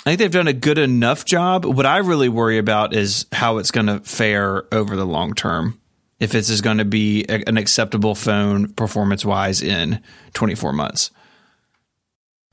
[0.05, 1.65] I think they've done a good enough job.
[1.65, 5.79] What I really worry about is how it's gonna fare over the long term.
[6.19, 10.01] If this is going to be a- an acceptable phone performance wise in
[10.33, 11.11] 24 months.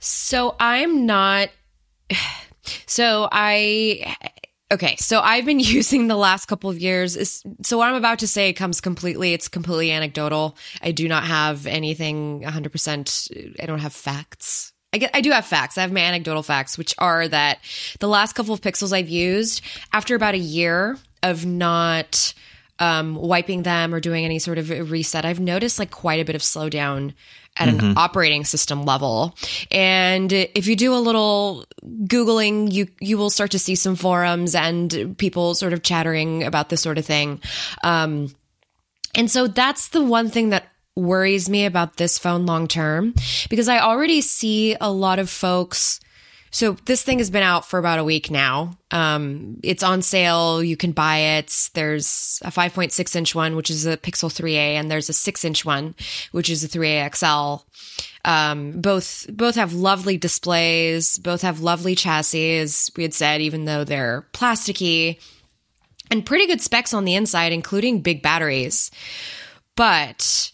[0.01, 1.51] So I'm not
[2.87, 4.17] so I
[4.73, 8.27] okay, so I've been using the last couple of years so what I'm about to
[8.27, 10.57] say comes completely it's completely anecdotal.
[10.83, 14.73] I do not have anything 100% I don't have facts.
[14.93, 15.79] I get I do have facts.
[15.79, 17.59] I have my anecdotal facts which are that
[18.01, 22.35] the last couple of pixels I've used after about a year of not
[22.81, 26.35] um, wiping them or doing any sort of reset, I've noticed like quite a bit
[26.35, 27.13] of slowdown
[27.57, 29.37] at an operating system level.
[29.71, 34.55] And if you do a little googling, you you will start to see some forums
[34.55, 37.41] and people sort of chattering about this sort of thing.
[37.85, 38.35] Um,
[39.15, 43.15] and so that's the one thing that worries me about this phone long term
[43.49, 46.01] because I already see a lot of folks.
[46.53, 48.77] So this thing has been out for about a week now.
[48.91, 50.63] Um, it's on sale.
[50.63, 51.71] You can buy it.
[51.75, 55.65] There's a 5.6 inch one, which is a Pixel 3a, and there's a six inch
[55.65, 55.95] one,
[56.33, 57.65] which is a 3a XL.
[58.25, 61.19] Um, both both have lovely displays.
[61.19, 65.21] Both have lovely chassis, as we had said, even though they're plasticky,
[66.11, 68.91] and pretty good specs on the inside, including big batteries.
[69.77, 70.51] But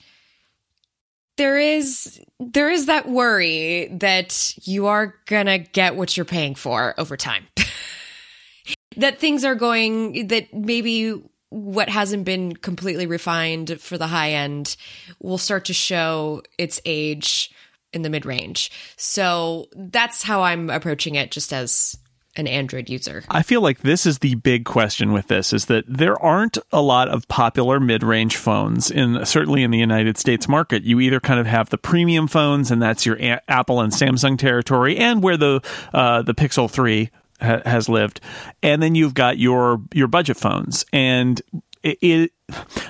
[1.37, 6.95] there is there is that worry that you are gonna get what you're paying for
[6.99, 7.47] over time.
[8.97, 14.77] that things are going that maybe what hasn't been completely refined for the high end
[15.21, 17.51] will start to show its age
[17.93, 18.71] in the mid range.
[18.97, 21.97] So that's how I'm approaching it just as
[22.37, 23.25] an Android user.
[23.29, 26.83] I feel like this is the big question with this is that there aren't a
[26.83, 30.85] lot of popular mid-range phones in certainly in the United States market.
[30.85, 34.39] You either kind of have the premium phones and that's your a- Apple and Samsung
[34.39, 35.61] territory and where the
[35.93, 38.21] uh, the Pixel 3 ha- has lived.
[38.63, 41.41] And then you've got your your budget phones and
[41.83, 42.33] it, it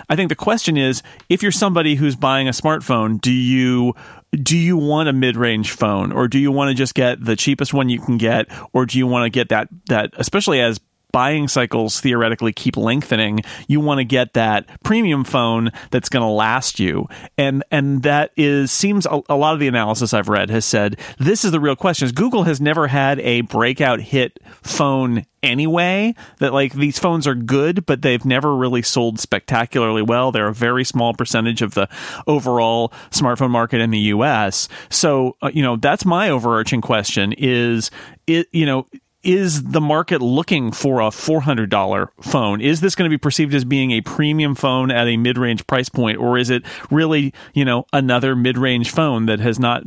[0.09, 3.95] I think the question is if you're somebody who's buying a smartphone, do you
[4.37, 7.75] do you want a mid-range phone or do you want to just get the cheapest
[7.75, 10.81] one you can get or do you want to get that that especially as
[11.17, 16.29] buying cycles theoretically keep lengthening you want to get that premium phone that's going to
[16.29, 17.09] last you.
[17.39, 21.01] And and that is seems a, a lot of the analysis i've read has said
[21.19, 26.15] this is the real question is google has never had a breakout hit phone anyway
[26.39, 30.33] that like these phones are good but they've never really sold spectacularly well.
[30.33, 31.89] They're a very small percentage of the
[32.27, 37.91] overall smartphone market in the US so uh, you know that's my overarching question is
[38.27, 38.87] it you know
[39.27, 42.61] is the market looking for a $400 phone?
[42.61, 45.89] Is this going to be perceived as being a premium phone at a mid-range price
[45.89, 49.83] point or is it really, you know, another mid-range phone that has not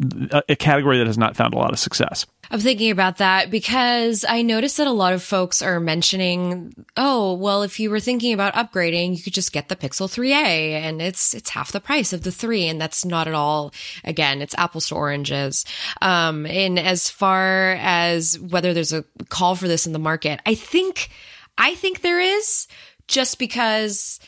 [0.50, 2.26] a category that has not found a lot of success?
[2.52, 7.34] I'm thinking about that because I noticed that a lot of folks are mentioning, oh,
[7.34, 11.02] well, if you were thinking about upgrading, you could just get the Pixel 3a and
[11.02, 13.72] it's it's half the price of the 3 and that's not at all
[14.04, 15.64] again, it's apples to oranges.
[16.02, 20.56] Um and as far as whether there's a call for this in the market, I
[20.56, 21.10] think
[21.58, 22.68] I think there is
[23.08, 24.20] just because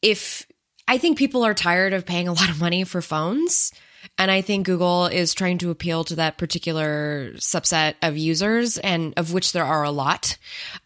[0.00, 0.46] if
[0.88, 3.72] I think people are tired of paying a lot of money for phones.
[4.18, 9.14] And I think Google is trying to appeal to that particular subset of users, and
[9.16, 10.36] of which there are a lot,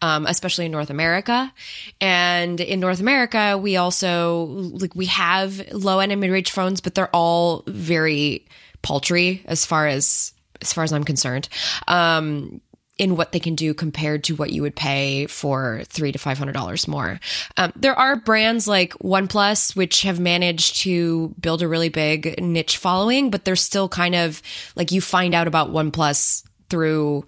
[0.01, 1.53] um, especially in North America.
[1.99, 6.81] And in North America, we also like we have low end and mid range phones,
[6.81, 8.45] but they're all very
[8.81, 11.49] paltry as far as as far as I'm concerned.
[11.87, 12.61] Um,
[12.97, 16.37] in what they can do compared to what you would pay for three to five
[16.37, 17.19] hundred dollars more.
[17.57, 22.77] Um, there are brands like OnePlus which have managed to build a really big niche
[22.77, 24.41] following, but they're still kind of
[24.75, 27.25] like you find out about OnePlus through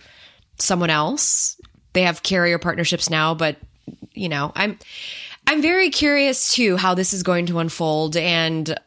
[0.58, 1.60] someone else.
[1.94, 3.58] They have carrier partnerships now, but
[4.14, 4.80] you know, I'm
[5.48, 8.78] I'm very curious too how this is going to unfold and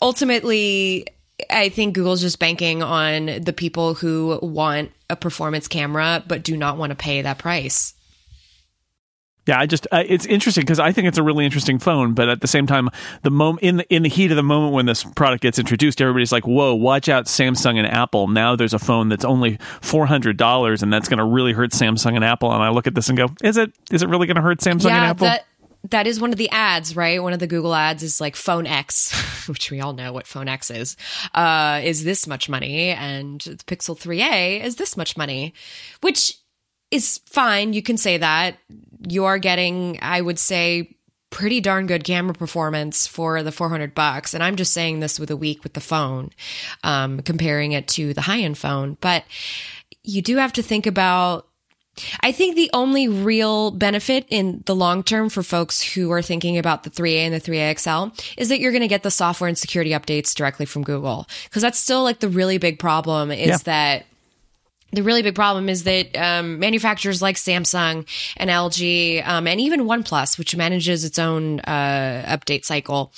[0.00, 1.06] ultimately
[1.52, 6.56] I think Google's just banking on the people who want a performance camera but do
[6.56, 7.94] not want to pay that price.
[9.44, 12.28] Yeah, I just uh, it's interesting because I think it's a really interesting phone, but
[12.28, 12.88] at the same time,
[13.22, 16.00] the moment in the in the heat of the moment when this product gets introduced,
[16.00, 20.06] everybody's like, "Whoa, watch out, Samsung and Apple!" Now there's a phone that's only four
[20.06, 22.52] hundred dollars, and that's going to really hurt Samsung and Apple.
[22.52, 23.72] And I look at this and go, "Is it?
[23.90, 25.44] Is it really going to hurt Samsung yeah, and Apple?" That-
[25.90, 27.22] that is one of the ads, right?
[27.22, 29.12] One of the Google ads is like Phone X,
[29.48, 30.96] which we all know what Phone X is,
[31.34, 35.54] uh, is this much money, and the Pixel 3a is this much money,
[36.00, 36.38] which
[36.90, 37.72] is fine.
[37.72, 38.58] You can say that.
[39.08, 40.96] You are getting, I would say,
[41.30, 44.34] pretty darn good camera performance for the 400 bucks.
[44.34, 46.30] And I'm just saying this with a week with the phone,
[46.84, 48.98] um, comparing it to the high end phone.
[49.00, 49.24] But
[50.04, 51.48] you do have to think about
[52.20, 56.56] I think the only real benefit in the long term for folks who are thinking
[56.56, 59.48] about the 3A and the 3A XL is that you're going to get the software
[59.48, 61.28] and security updates directly from Google.
[61.50, 63.56] Cause that's still like the really big problem is yeah.
[63.64, 64.06] that
[64.92, 69.82] the really big problem is that um, manufacturers like Samsung and LG um, and even
[69.82, 73.12] OnePlus, which manages its own uh, update cycle,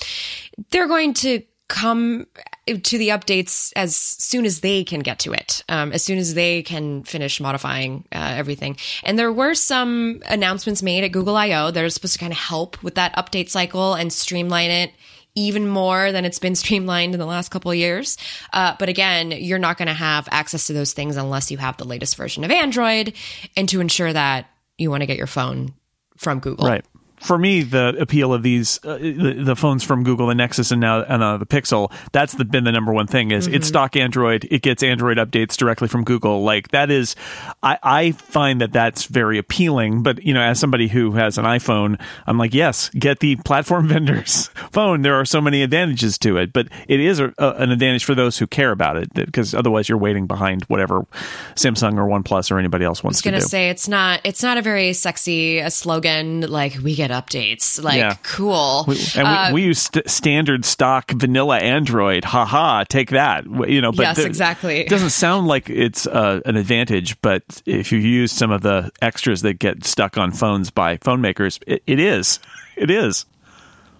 [0.70, 1.42] they're going to
[1.74, 2.24] come
[2.66, 6.34] to the updates as soon as they can get to it, um, as soon as
[6.34, 8.76] they can finish modifying uh, everything.
[9.02, 12.38] And there were some announcements made at Google I/O that are supposed to kind of
[12.38, 14.92] help with that update cycle and streamline it
[15.34, 18.16] even more than it's been streamlined in the last couple years.
[18.52, 21.76] Uh, but again, you're not going to have access to those things unless you have
[21.76, 23.14] the latest version of Android,
[23.56, 24.48] and to ensure that
[24.78, 25.74] you want to get your phone
[26.16, 26.68] from Google.
[26.68, 26.84] Right
[27.24, 30.80] for me, the appeal of these uh, the, the, phones from Google, the Nexus, and
[30.80, 33.30] now and uh, the Pixel, that's the, been the number one thing.
[33.30, 33.56] Is mm-hmm.
[33.56, 36.42] it's stock Android, it gets Android updates directly from Google.
[36.42, 37.16] Like that is,
[37.62, 40.02] I, I find that that's very appealing.
[40.02, 43.88] But you know, as somebody who has an iPhone, I'm like, yes, get the platform
[43.94, 45.00] vendors phone.
[45.00, 48.14] There are so many advantages to it, but it is a, a, an advantage for
[48.14, 51.06] those who care about it because otherwise you're waiting behind whatever
[51.54, 53.30] Samsung or OnePlus or anybody else wants to do.
[53.30, 56.76] I was going to say it's not it's not a very sexy a slogan like
[56.82, 57.82] we get updates.
[57.82, 58.16] Like, yeah.
[58.22, 58.84] cool.
[58.86, 62.24] We, and uh, we, we, use st- standard stock vanilla Android.
[62.24, 63.44] Haha, take that.
[63.46, 64.80] You know, but yes, exactly.
[64.80, 68.90] It doesn't sound like it's uh, an advantage, but if you use some of the
[69.00, 72.38] extras that get stuck on phones by phone makers, it, it is.
[72.76, 73.26] It is.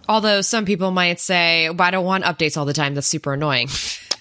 [0.09, 2.95] Although some people might say, well, I don't want updates all the time.
[2.95, 3.69] That's super annoying.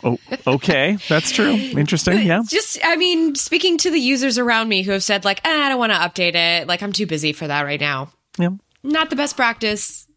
[0.04, 0.18] Oh,
[0.48, 0.98] okay.
[1.10, 1.54] That's true.
[1.54, 2.22] Interesting.
[2.24, 2.44] Yeah.
[2.48, 5.70] Just, I mean, speaking to the users around me who have said, like, ah, I
[5.70, 6.68] don't want to update it.
[6.68, 8.12] Like, I'm too busy for that right now.
[8.38, 8.50] Yeah
[8.84, 10.07] not the best practice.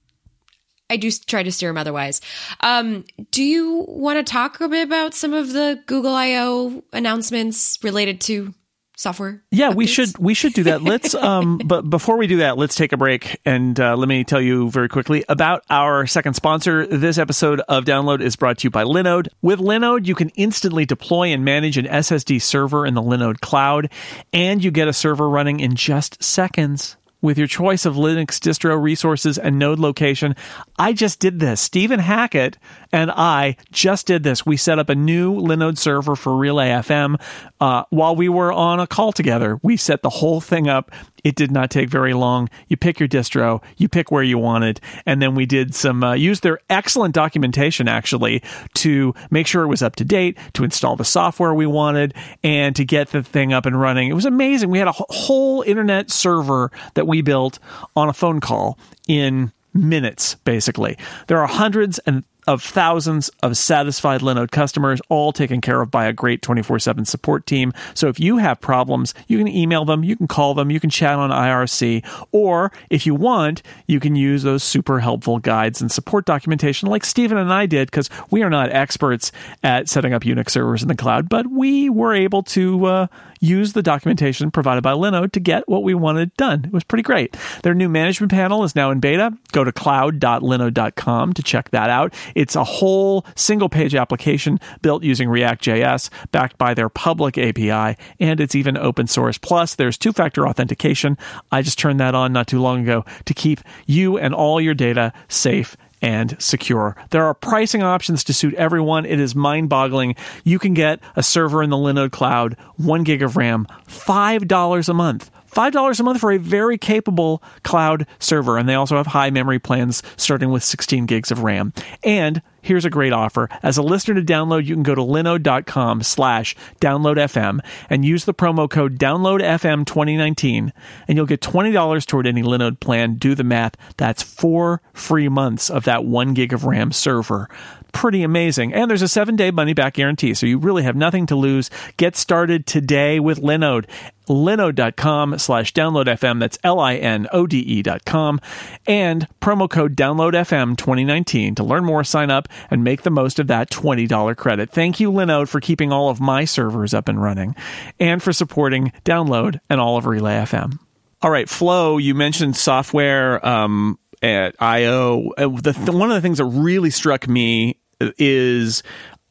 [0.89, 2.21] I do try to steer them otherwise.
[2.61, 7.79] Um, do you want to talk a bit about some of the Google I/O announcements
[7.83, 8.55] related to
[8.97, 9.43] software?
[9.51, 9.75] Yeah, updates?
[9.75, 10.83] we should we should do that.
[10.83, 14.23] Let's um, but before we do that, let's take a break and uh, let me
[14.23, 16.87] tell you very quickly about our second sponsor.
[16.87, 19.29] This episode of Download is brought to you by Linode.
[19.43, 23.91] With Linode, you can instantly deploy and manage an SSD server in the Linode cloud,
[24.33, 28.81] and you get a server running in just seconds with your choice of Linux distro
[28.81, 30.37] resources and node location.
[30.79, 31.61] I just did this.
[31.61, 32.59] Stephen Hackett
[32.93, 34.47] and I just did this.
[34.47, 37.21] We set up a new Linode server for Relay FM
[37.61, 39.59] uh, while we were on a call together.
[39.63, 40.91] We set the whole thing up.
[41.27, 42.49] It did not take very long.
[42.69, 46.05] You pick your distro, you pick where you want it, and then we did some
[46.05, 50.63] uh, use their excellent documentation actually to make sure it was up to date, to
[50.63, 52.15] install the software we wanted,
[52.45, 54.09] and to get the thing up and running.
[54.09, 54.71] It was amazing.
[54.71, 57.59] We had a whole internet server that we built
[57.97, 60.97] on a phone call in minutes basically
[61.27, 66.07] there are hundreds and of thousands of satisfied Linode customers, all taken care of by
[66.07, 67.73] a great 24 7 support team.
[67.95, 70.91] So if you have problems, you can email them, you can call them, you can
[70.91, 75.91] chat on IRC, or if you want, you can use those super helpful guides and
[75.91, 79.33] support documentation like Stephen and I did, because we are not experts
[79.63, 83.07] at setting up Unix servers in the cloud, but we were able to uh,
[83.41, 86.65] use the documentation provided by Linode to get what we wanted done.
[86.65, 87.37] It was pretty great.
[87.63, 89.37] Their new management panel is now in beta.
[89.53, 92.15] Go to cloud.linode.com to check that out.
[92.37, 98.41] It's a whole single page application built using React.js, backed by their public API, and
[98.41, 99.39] it's even open source.
[99.39, 101.17] Plus, there's two factor authentication.
[101.51, 104.75] I just turned that on not too long ago to keep you and all your
[104.75, 106.95] data safe and secure.
[107.09, 109.07] There are pricing options to suit everyone.
[109.07, 110.15] It is mind boggling.
[110.45, 114.95] You can get a server in the Linode cloud, one gig of RAM, $5 a
[114.95, 115.31] month.
[115.57, 118.59] $5 a month for a very capable cloud server.
[118.59, 121.73] And they also have high memory plans starting with 16 gigs of RAM.
[122.03, 123.49] And here's a great offer.
[123.63, 128.35] As a listener to download, you can go to linode.com slash downloadfm and use the
[128.35, 130.73] promo code downloadfm2019
[131.09, 133.15] and you'll get $20 toward any Linode plan.
[133.15, 133.77] Do the math.
[133.97, 137.49] That's four free months of that one gig of RAM server
[137.97, 138.75] pretty amazing.
[138.75, 141.71] And there's a seven day money back guarantee, so you really have nothing to lose.
[141.97, 143.87] Get started today with Linode.
[144.29, 146.39] Linode.com slash downloadfm.
[146.39, 148.39] That's L I N O D E dot com.
[148.87, 153.47] And promo code downloadfm 2019 to learn more, sign up, and make the most of
[153.47, 154.71] that $20 credit.
[154.71, 157.57] Thank you, Linode, for keeping all of my servers up and running
[157.99, 160.81] and for supporting Download and all of Relay FM.
[161.23, 165.33] All right, Flo, you mentioned software um, at I/O.
[165.39, 168.83] Uh, the, one of the things that really struck me is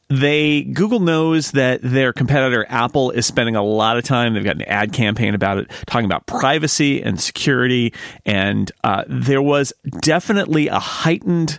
[0.08, 4.34] they Google knows that their competitor Apple is spending a lot of time.
[4.34, 7.92] They've got an ad campaign about it, talking about privacy and security,
[8.24, 11.58] and uh, there was definitely a heightened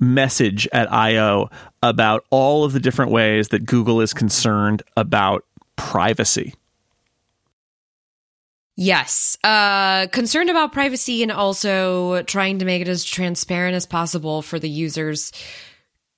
[0.00, 1.48] message at I/O
[1.82, 5.44] about all of the different ways that Google is concerned about
[5.76, 6.54] privacy.
[8.78, 9.38] Yes.
[9.42, 14.58] Uh, concerned about privacy and also trying to make it as transparent as possible for
[14.58, 15.32] the users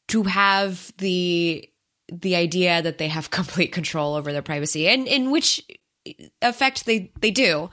[0.08, 1.68] to have the
[2.10, 5.62] the idea that they have complete control over their privacy and in which
[6.42, 7.70] effect they they do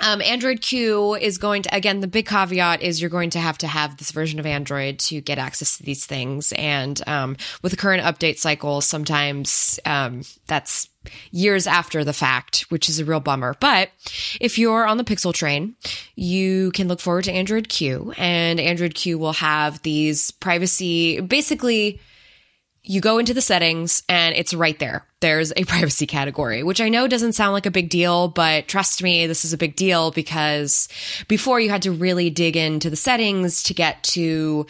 [0.00, 3.58] um, Android Q is going to, again, the big caveat is you're going to have
[3.58, 6.52] to have this version of Android to get access to these things.
[6.52, 10.88] And um, with the current update cycle, sometimes um, that's
[11.30, 13.56] years after the fact, which is a real bummer.
[13.60, 13.90] But
[14.40, 15.74] if you're on the Pixel train,
[16.14, 22.00] you can look forward to Android Q, and Android Q will have these privacy, basically,
[22.84, 25.06] you go into the settings and it's right there.
[25.20, 29.02] There's a privacy category, which I know doesn't sound like a big deal, but trust
[29.02, 30.88] me, this is a big deal because
[31.28, 34.66] before you had to really dig into the settings to get to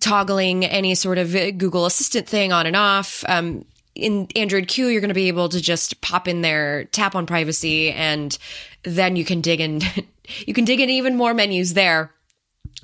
[0.00, 3.24] toggling any sort of Google Assistant thing on and off.
[3.28, 7.14] Um, in Android Q, you're going to be able to just pop in there, tap
[7.14, 8.36] on privacy, and
[8.82, 9.80] then you can dig in.
[10.46, 12.12] you can dig in even more menus there.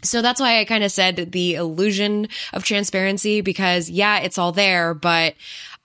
[0.03, 4.53] So that's why I kind of said the illusion of transparency because yeah, it's all
[4.53, 5.35] there, but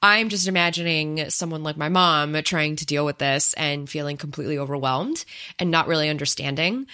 [0.01, 4.57] I'm just imagining someone like my mom trying to deal with this and feeling completely
[4.57, 5.26] overwhelmed
[5.59, 6.88] and not really understanding.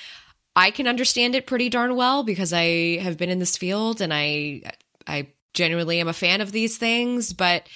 [0.55, 4.13] I can understand it pretty darn well because I have been in this field and
[4.13, 4.61] I
[5.07, 7.67] I genuinely am a fan of these things, but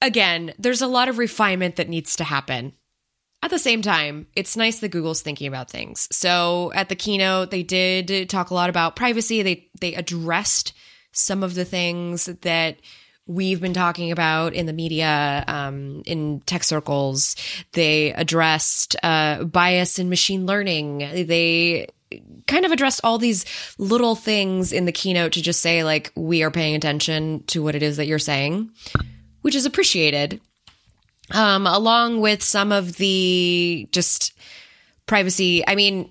[0.00, 2.72] again, there's a lot of refinement that needs to happen.
[3.44, 6.08] At the same time, it's nice that Google's thinking about things.
[6.10, 9.42] So at the keynote, they did talk a lot about privacy.
[9.42, 10.72] They they addressed
[11.12, 12.78] some of the things that
[13.26, 17.36] we've been talking about in the media, um, in tech circles.
[17.72, 21.00] They addressed uh, bias in machine learning.
[21.00, 21.88] They
[22.46, 23.44] kind of addressed all these
[23.76, 27.74] little things in the keynote to just say like we are paying attention to what
[27.74, 28.70] it is that you're saying
[29.44, 30.40] which is appreciated.
[31.30, 34.34] Um, along with some of the just
[35.06, 35.66] privacy.
[35.66, 36.10] I mean,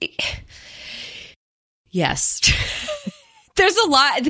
[1.90, 2.40] yes.
[3.56, 4.22] There's a lot.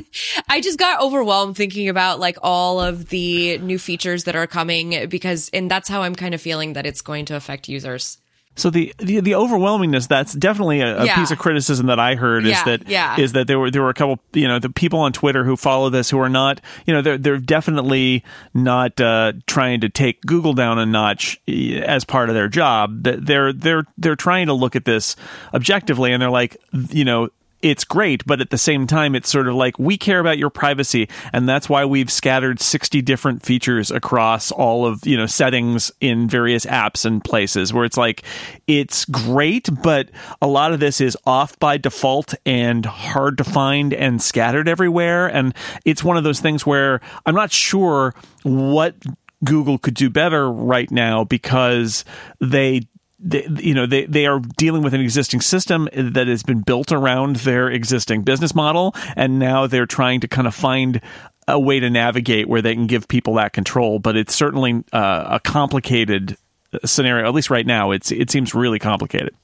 [0.47, 5.09] I just got overwhelmed thinking about like all of the new features that are coming
[5.09, 8.19] because, and that's how I'm kind of feeling that it's going to affect users.
[8.55, 11.15] So the, the the overwhelmingness that's definitely a, a yeah.
[11.15, 13.19] piece of criticism that I heard is yeah, that yeah.
[13.19, 15.57] is that there were there were a couple you know the people on Twitter who
[15.57, 20.21] follow this who are not you know they're they're definitely not uh, trying to take
[20.21, 23.03] Google down a notch as part of their job.
[23.03, 25.15] They're they're they're trying to look at this
[25.53, 26.55] objectively and they're like
[26.89, 27.29] you know
[27.61, 30.49] it's great, but at the same time, it's sort of like we care about your
[30.49, 35.91] privacy, and that's why we've scattered sixty different features across all of you know settings
[35.99, 37.73] in various apps and places.
[37.73, 38.23] Where it's like
[38.67, 40.09] it's great, but
[40.41, 45.27] a lot of this is off by default and hard to find and scattered everywhere.
[45.27, 48.95] And it's one of those things where I'm not sure what
[49.43, 52.05] Google could do better right now because
[52.39, 52.81] they
[53.25, 56.91] they, you know they, they are dealing with an existing system that has been built
[56.91, 61.01] around their existing business model and now they're trying to kind of find
[61.47, 63.99] a way to navigate where they can give people that control.
[63.99, 66.37] But it's certainly uh, a complicated
[66.83, 67.91] scenario at least right now.
[67.91, 69.35] It's it seems really complicated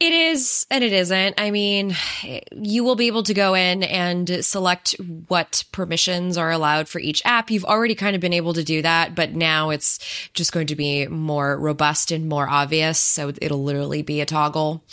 [0.00, 1.40] It is and it isn't.
[1.40, 1.96] I mean,
[2.52, 4.94] you will be able to go in and select
[5.26, 7.50] what permissions are allowed for each app.
[7.50, 9.98] You've already kind of been able to do that, but now it's
[10.34, 13.00] just going to be more robust and more obvious.
[13.00, 14.84] So it'll literally be a toggle,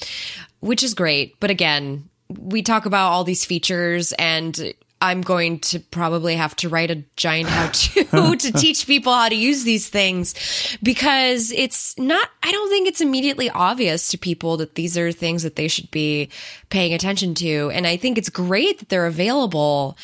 [0.60, 1.39] which is great.
[1.39, 6.70] But again, we talk about all these features and I'm going to probably have to
[6.70, 11.98] write a giant how to to teach people how to use these things because it's
[12.00, 15.68] not, I don't think it's immediately obvious to people that these are things that they
[15.68, 16.30] should be
[16.70, 17.70] paying attention to.
[17.74, 19.98] And I think it's great that they're available.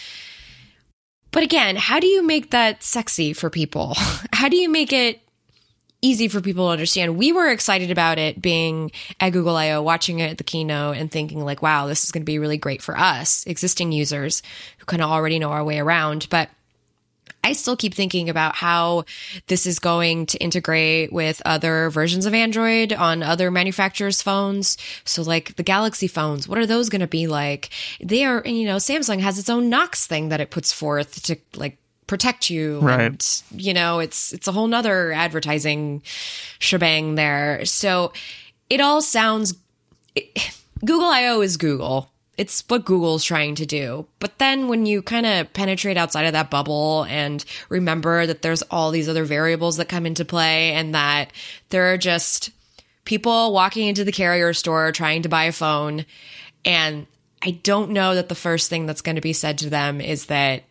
[1.32, 3.96] But again, how do you make that sexy for people?
[4.34, 5.22] How do you make it
[6.02, 7.18] easy for people to understand.
[7.18, 11.12] We were excited about it being at Google I/O, watching it at the keynote, and
[11.12, 14.41] thinking like, "Wow, this is going to be really great for us, existing users
[14.80, 16.49] who kind of already know our way around." But
[17.43, 19.06] I still keep thinking about how
[19.47, 24.78] this is going to integrate with other versions of Android on other manufacturers' phones.
[25.06, 27.70] So, like the Galaxy phones, what are those going to be like?
[27.99, 31.38] They are, you know, Samsung has its own Knox thing that it puts forth to
[31.56, 31.78] like
[32.12, 32.82] protect you.
[32.82, 32.99] Right.
[32.99, 36.03] and you know it's it's a whole nother advertising
[36.59, 37.64] shebang there.
[37.64, 38.12] So
[38.70, 39.53] it all sounds
[40.14, 42.12] it, google io is google.
[42.38, 44.07] It's what google's trying to do.
[44.20, 48.62] But then when you kind of penetrate outside of that bubble and remember that there's
[48.64, 51.32] all these other variables that come into play and that
[51.70, 52.49] there are just
[53.05, 56.05] people walking into the carrier store trying to buy a phone
[56.64, 57.07] and
[57.41, 60.28] i don't know that the first thing that's going to be said to them is
[60.28, 60.64] that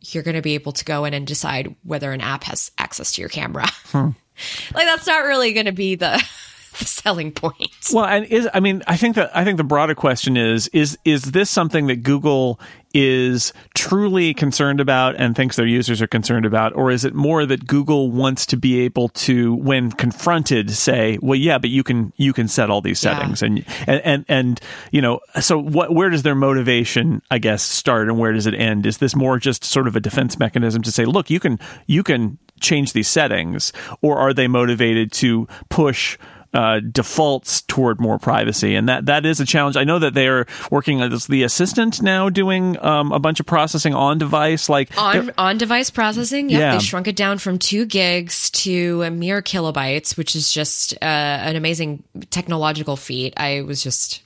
[0.00, 3.12] you're going to be able to go in and decide whether an app has access
[3.12, 3.66] to your camera.
[3.86, 4.10] Hmm.
[4.74, 6.12] like that's not really going to be the,
[6.78, 7.70] the selling point.
[7.92, 10.98] Well, and is I mean, I think that I think the broader question is is
[11.04, 12.60] is this something that Google
[12.94, 17.46] is truly concerned about and thinks their users are concerned about, or is it more
[17.46, 22.12] that Google wants to be able to, when confronted, say, "Well, yeah, but you can
[22.16, 23.14] you can set all these Yeah.
[23.18, 24.60] settings," and, and and and
[24.90, 25.94] you know, so what?
[25.94, 28.86] Where does their motivation, I guess, start, and where does it end?
[28.86, 32.02] Is this more just sort of a defense mechanism to say, "Look, you can you
[32.02, 33.72] can change these settings,"
[34.02, 36.18] or are they motivated to push?
[36.52, 39.76] Uh, defaults toward more privacy, and that that is a challenge.
[39.76, 43.46] I know that they are working this, the assistant now doing um, a bunch of
[43.46, 46.72] processing on device, like On on device processing, yep, Yeah.
[46.72, 50.96] they shrunk it down from two gigs to a mere kilobytes, which is just uh,
[51.04, 53.32] an amazing technological feat.
[53.36, 54.22] I was just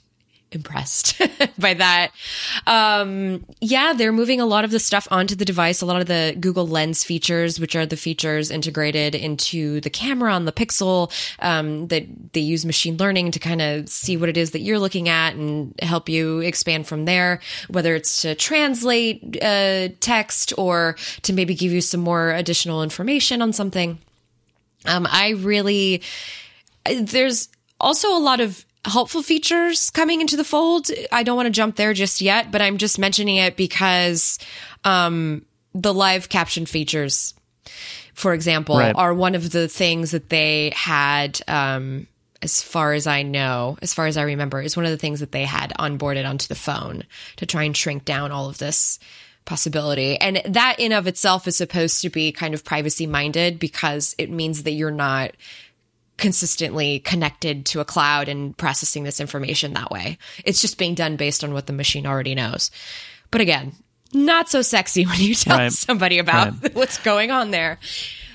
[0.51, 1.21] impressed
[1.59, 2.11] by that.
[2.65, 6.07] Um, yeah, they're moving a lot of the stuff onto the device, a lot of
[6.07, 11.11] the Google Lens features, which are the features integrated into the camera on the Pixel,
[11.39, 14.79] um, that they use machine learning to kind of see what it is that you're
[14.79, 20.95] looking at and help you expand from there, whether it's to translate uh, text or
[21.23, 23.99] to maybe give you some more additional information on something.
[24.85, 26.01] Um, I really,
[26.85, 30.87] there's also a lot of helpful features coming into the fold.
[31.11, 34.39] I don't want to jump there just yet, but I'm just mentioning it because
[34.83, 37.33] um, the live caption features,
[38.13, 38.95] for example, Right.
[38.95, 41.39] are one of the things that they had.
[41.47, 42.07] Um,
[42.41, 45.19] as far as I know, as far as I remember, is one of the things
[45.19, 47.03] that they had onboarded onto the phone
[47.37, 48.99] to try and shrink down all of this
[49.45, 50.17] possibility.
[50.17, 54.29] And that in of itself is supposed to be kind of privacy minded because it
[54.29, 55.31] means that you're not
[56.17, 60.17] consistently connected to a cloud and processing this information that way.
[60.45, 62.71] It's just being done based on what the machine already knows.
[63.31, 63.73] But again,
[64.13, 65.71] not so sexy when you tell Right.
[65.73, 67.79] somebody about what's going on there.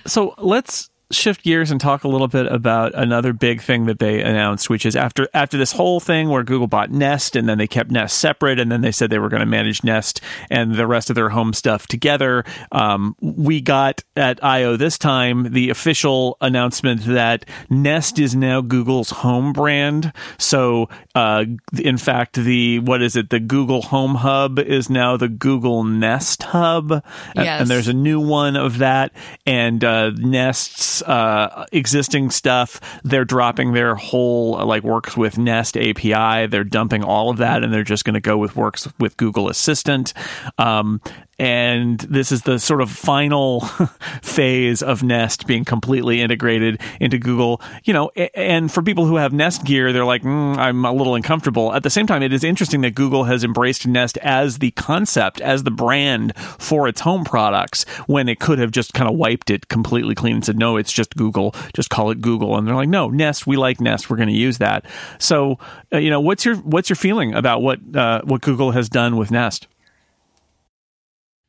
[0.07, 4.21] so let's shift gears and talk a little bit about another big thing that they
[4.21, 7.67] announced which is after after this whole thing where Google bought Nest and then they
[7.67, 10.87] kept Nest separate and then they said they were going to manage Nest and the
[10.87, 16.37] rest of their home stuff together um, we got at IO this time the official
[16.41, 20.13] announcement that Nest is now Google's home brand.
[20.39, 21.45] So uh,
[21.79, 23.31] in fact the what is it?
[23.31, 26.93] The Google Home Hub is now the Google Nest Hub.
[27.35, 29.13] And, and there's a new one of that.
[29.47, 32.81] And uh, Nest's uh, existing stuff.
[33.05, 36.47] They're dropping their whole uh, like works with Nest API.
[36.47, 39.49] They're dumping all of that, and they're just going to go with works with Google
[39.49, 40.15] Assistant.
[40.59, 41.01] Um,
[41.41, 43.61] and this is the sort of final
[44.23, 47.63] phase of Nest being completely integrated into Google.
[47.85, 51.15] You know, and for people who have Nest gear, they're like, mm, I'm a little
[51.15, 51.73] uncomfortable.
[51.73, 55.41] At the same time, it is interesting that Google has embraced Nest as the concept,
[55.41, 59.49] as the brand for its home products, when it could have just kind of wiped
[59.49, 62.59] it completely clean and said, no, it's just Google, just call it Google.
[62.59, 64.85] And they're like, no, Nest, we like Nest, we're going to use that.
[65.19, 65.59] So,
[65.91, 69.17] uh, you know, what's your what's your feeling about what uh, what Google has done
[69.17, 69.69] with Nest?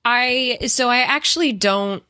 [0.03, 2.03] I so I actually don't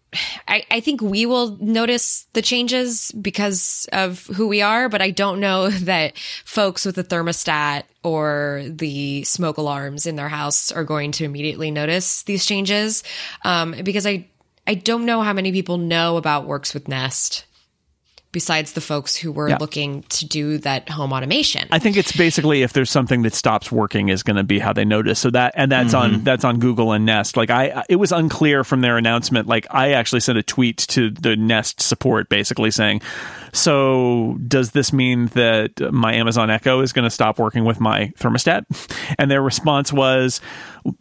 [0.48, 5.12] I, I think we will notice the changes because of who we are, but I
[5.12, 10.84] don't know that folks with the thermostat or the smoke alarms in their house are
[10.84, 13.04] going to immediately notice these changes.
[13.46, 14.28] Um, because I
[14.68, 17.46] I don't know how many people know about Works with Nest
[18.32, 19.58] besides the folks who were yeah.
[19.60, 21.68] looking to do that home automation.
[21.72, 24.74] I think it's basically if there's something that stops working is going to be how
[24.74, 25.20] they notice.
[25.20, 26.16] So that and that's mm-hmm.
[26.16, 27.38] on that's on Google and Nest.
[27.38, 29.48] Like I it was unclear from their announcement.
[29.48, 33.02] Like I actually sent a tweet to the Nest support basically saying
[33.54, 38.14] so does this mean that my Amazon Echo is going to stop working with my
[38.18, 38.66] thermostat?
[39.18, 40.42] And their response was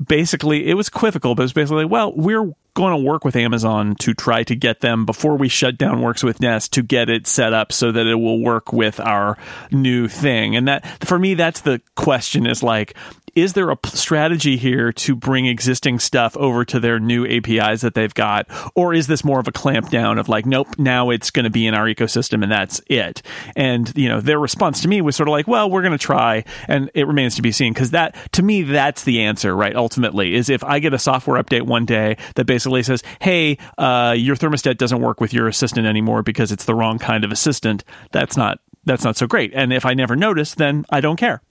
[0.04, 3.96] basically it was equivocal, but it was basically, well, we're going to work with Amazon
[3.96, 7.26] to try to get them before we shut down Works with Nest to get it
[7.26, 9.36] set up so that it will work with our
[9.70, 10.56] new thing.
[10.56, 12.96] And that for me, that's the question is like,
[13.34, 17.94] is there a strategy here to bring existing stuff over to their new APIs that
[17.94, 18.46] they've got?
[18.74, 21.50] Or is this more of a clamp down of like, nope, now it's going to
[21.50, 23.22] be in our ecosystem and that's it?
[23.56, 25.98] And, you know, their response to me was sort of like, well, we're going to
[25.98, 26.44] try.
[26.68, 29.74] And it remains to be seen because that, to me, that's the answer, right?
[29.74, 34.14] Ultimately, is if I get a software update one day that basically says, hey, uh,
[34.16, 37.84] your thermostat doesn't work with your assistant anymore because it's the wrong kind of assistant,
[38.12, 39.52] that's not that's not so great.
[39.54, 41.42] And if I never notice, then I don't care.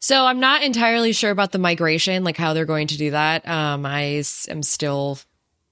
[0.00, 3.46] So I'm not entirely sure about the migration, like how they're going to do that.
[3.48, 5.18] Um, I am still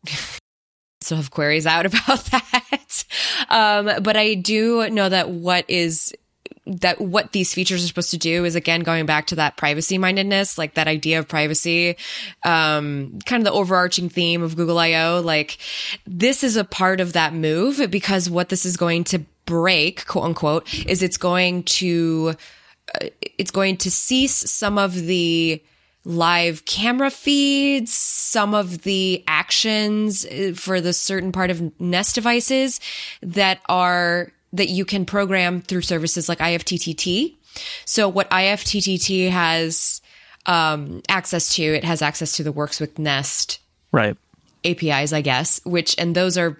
[1.00, 3.04] still have queries out about that.
[3.48, 6.14] Um, but I do know that what is
[6.66, 9.98] that what these features are supposed to do is again going back to that privacy
[9.98, 11.96] mindedness, like that idea of privacy,
[12.44, 15.22] um, kind of the overarching theme of Google I/O.
[15.24, 15.58] Like
[16.06, 20.24] this is a part of that move because what this is going to break, quote
[20.24, 22.34] unquote, is it's going to
[23.38, 25.62] it's going to cease some of the
[26.04, 32.80] live camera feeds, some of the actions uh, for the certain part of Nest devices
[33.20, 37.34] that are that you can program through services like IFTTT.
[37.84, 40.00] So what IFTTT has
[40.46, 43.58] um, access to, it has access to the Works with Nest
[43.90, 44.16] right
[44.64, 45.60] APIs, I guess.
[45.64, 46.56] Which and those are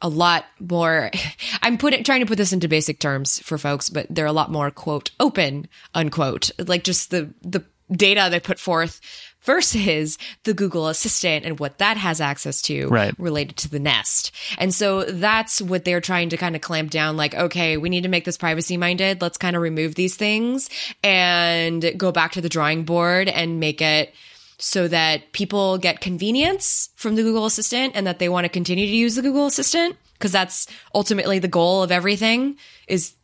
[0.00, 1.10] a lot more
[1.62, 4.50] i'm putting trying to put this into basic terms for folks but they're a lot
[4.50, 9.00] more quote open unquote like just the the data they put forth
[9.42, 13.14] versus the Google Assistant and what that has access to right.
[13.18, 14.30] related to the Nest.
[14.58, 18.02] And so that's what they're trying to kind of clamp down like, okay, we need
[18.02, 19.22] to make this privacy minded.
[19.22, 20.68] Let's kind of remove these things
[21.02, 24.12] and go back to the drawing board and make it
[24.58, 28.86] so that people get convenience from the Google Assistant and that they want to continue
[28.86, 32.56] to use the Google Assistant because that's ultimately the goal of everything
[32.88, 33.14] is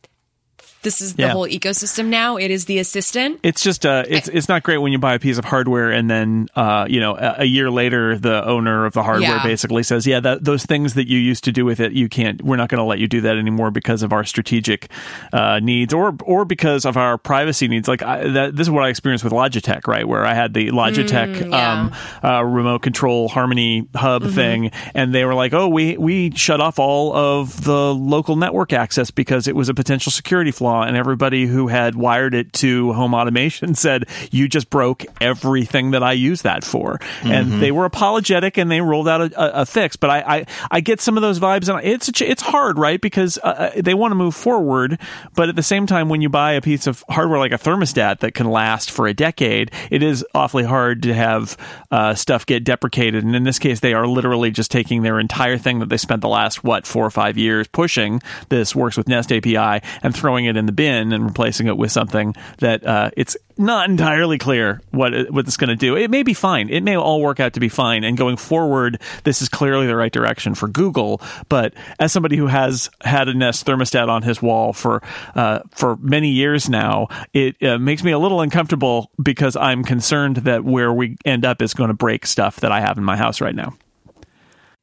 [0.84, 1.28] this is the yeah.
[1.30, 2.36] whole ecosystem now.
[2.36, 3.40] It is the assistant.
[3.42, 6.08] It's just uh, it's it's not great when you buy a piece of hardware and
[6.08, 9.42] then uh, you know a, a year later the owner of the hardware yeah.
[9.42, 12.42] basically says, yeah, that, those things that you used to do with it, you can't.
[12.42, 14.90] We're not going to let you do that anymore because of our strategic
[15.32, 17.88] uh, needs or or because of our privacy needs.
[17.88, 20.68] Like I, that, this is what I experienced with Logitech, right, where I had the
[20.68, 21.72] Logitech mm, yeah.
[21.72, 24.34] um, uh, remote control Harmony Hub mm-hmm.
[24.34, 28.72] thing, and they were like, oh, we we shut off all of the local network
[28.72, 32.92] access because it was a potential security flaw and everybody who had wired it to
[32.92, 36.98] home automation said, You just broke everything that I use that for.
[36.98, 37.30] Mm-hmm.
[37.30, 39.96] And they were apologetic and they rolled out a, a fix.
[39.96, 43.00] But I, I, I, get some of those vibes, and it's, it's hard, right?
[43.00, 44.98] Because uh, uh, they want to move forward.
[45.34, 48.20] But at the same time, when you buy a piece of hardware like a thermostat
[48.20, 51.56] that can last for a decade, it is awfully hard to have
[51.90, 53.24] uh, stuff get deprecated.
[53.24, 56.20] And in this case, they are literally just taking their entire thing that they spent
[56.20, 60.44] the last, what, four or five years pushing this works with Nest API and throwing
[60.44, 64.38] it in in the bin and replacing it with something that uh, it's not entirely
[64.38, 65.96] clear what what it's going to do.
[65.96, 66.68] It may be fine.
[66.70, 68.02] It may all work out to be fine.
[68.02, 71.20] And going forward, this is clearly the right direction for Google.
[71.48, 75.02] But as somebody who has had a Nest thermostat on his wall for
[75.34, 80.38] uh, for many years now, it uh, makes me a little uncomfortable because I'm concerned
[80.38, 83.16] that where we end up is going to break stuff that I have in my
[83.16, 83.74] house right now.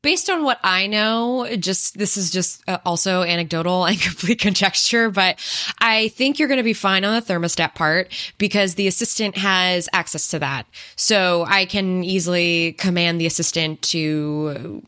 [0.02, 5.10] Based on what I know, just this is just uh, also anecdotal and complete conjecture,
[5.10, 5.40] but
[5.80, 9.88] I think you're going to be fine on the thermostat part because the assistant has
[9.94, 10.66] access to that.
[10.96, 14.84] So I can easily command the assistant to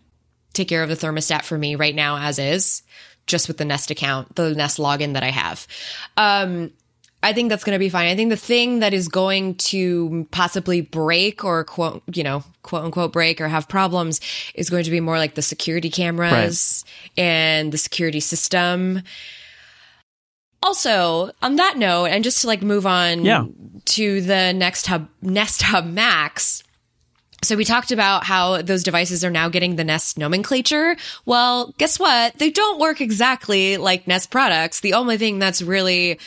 [0.54, 2.84] take care of the thermostat for me right now as is,
[3.26, 5.68] just with the Nest account, the Nest login that I have.
[6.18, 6.72] Um,
[7.24, 8.10] I think that's going to be fine.
[8.10, 12.84] I think the thing that is going to possibly break or quote, you know, quote
[12.84, 14.20] unquote break or have problems
[14.54, 16.84] is going to be more like the security cameras
[17.18, 17.24] right.
[17.24, 19.02] and the security system.
[20.62, 23.46] Also, on that note, and just to like move on yeah.
[23.86, 26.62] to the next hub, Nest Hub Max.
[27.42, 30.96] So we talked about how those devices are now getting the Nest nomenclature.
[31.26, 32.38] Well, guess what?
[32.38, 34.80] They don't work exactly like Nest products.
[34.80, 36.20] The only thing that's really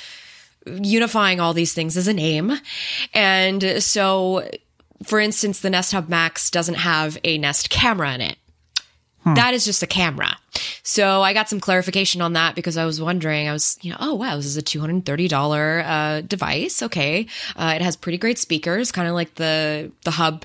[0.66, 2.52] unifying all these things is a name.
[3.14, 4.48] And so,
[5.04, 8.36] for instance, the Nest Hub Max doesn't have a Nest camera in it.
[9.22, 9.34] Hmm.
[9.34, 10.36] That is just a camera.
[10.82, 13.96] So I got some clarification on that because I was wondering, I was, you know,
[14.00, 16.82] oh wow, this is a $230 uh, device.
[16.82, 17.26] Okay.
[17.56, 20.44] Uh, it has pretty great speakers, kind of like the, the hub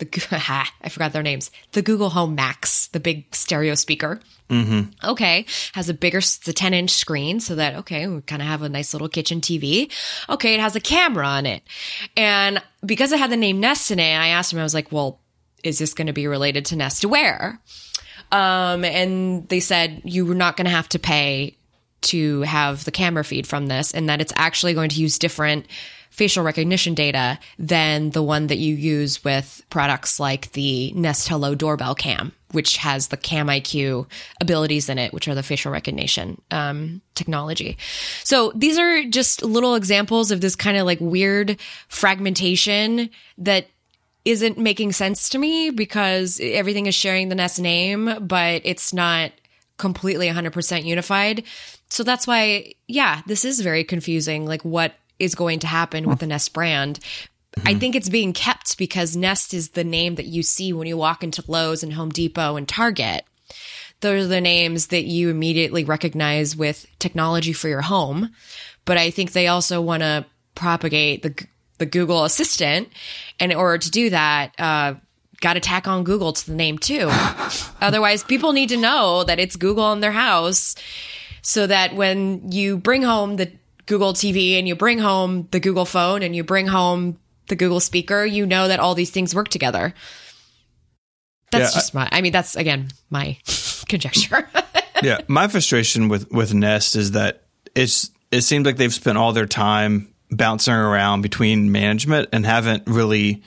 [0.00, 0.28] the
[0.82, 1.50] I forgot their names.
[1.72, 4.20] The Google Home Max, the big stereo speaker.
[4.50, 5.10] Mm-hmm.
[5.10, 8.62] Okay, has a bigger, the ten inch screen, so that okay, we kind of have
[8.62, 9.90] a nice little kitchen TV.
[10.28, 11.62] Okay, it has a camera on it,
[12.16, 14.58] and because it had the name Nest in it, I asked him.
[14.58, 15.20] I was like, "Well,
[15.62, 17.60] is this going to be related to Nest Aware?"
[18.32, 21.56] Um, and they said you were not going to have to pay
[22.02, 25.66] to have the camera feed from this, and that it's actually going to use different
[26.10, 31.54] facial recognition data than the one that you use with products like the Nest Hello
[31.54, 34.06] doorbell cam, which has the Cam IQ
[34.40, 37.76] abilities in it, which are the facial recognition um, technology.
[38.24, 43.66] So these are just little examples of this kind of like weird fragmentation that
[44.24, 49.32] isn't making sense to me because everything is sharing the Nest name, but it's not
[49.78, 51.42] completely 100% unified.
[51.88, 54.46] So that's why, yeah, this is very confusing.
[54.46, 56.98] Like, what is going to happen with the Nest brand.
[57.56, 57.68] Mm-hmm.
[57.68, 60.96] I think it's being kept because Nest is the name that you see when you
[60.96, 63.24] walk into Lowe's and Home Depot and Target.
[64.00, 68.30] Those are the names that you immediately recognize with technology for your home.
[68.84, 70.24] But I think they also want to
[70.54, 71.46] propagate the
[71.78, 72.88] the Google Assistant,
[73.40, 74.94] and in order to do that, uh,
[75.40, 77.08] got to tack on Google to the name too.
[77.80, 80.76] Otherwise, people need to know that it's Google in their house,
[81.40, 83.50] so that when you bring home the
[83.86, 87.18] Google TV and you bring home the Google phone and you bring home
[87.50, 89.92] the Google speaker, you know that all these things work together.
[91.50, 93.36] That's yeah, just my, I mean, that's again, my
[93.88, 94.48] conjecture.
[95.02, 95.20] yeah.
[95.28, 97.42] My frustration with, with Nest is that
[97.74, 102.84] it's, it seems like they've spent all their time bouncing around between management and haven't
[102.86, 103.42] really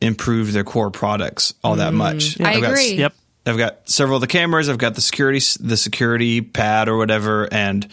[0.00, 2.40] improved their core products all that mm, much.
[2.40, 2.90] I I've agree.
[2.90, 3.14] Got, yep.
[3.46, 4.68] I've got several of the cameras.
[4.68, 7.88] I've got the security, the security pad or whatever, and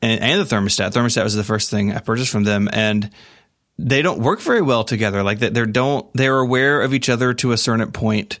[0.00, 0.92] and, and the thermostat.
[0.92, 3.10] Thermostat was the first thing I purchased from them, and
[3.78, 5.22] they don't work very well together.
[5.22, 6.12] Like they don't.
[6.12, 8.38] They're aware of each other to a certain point.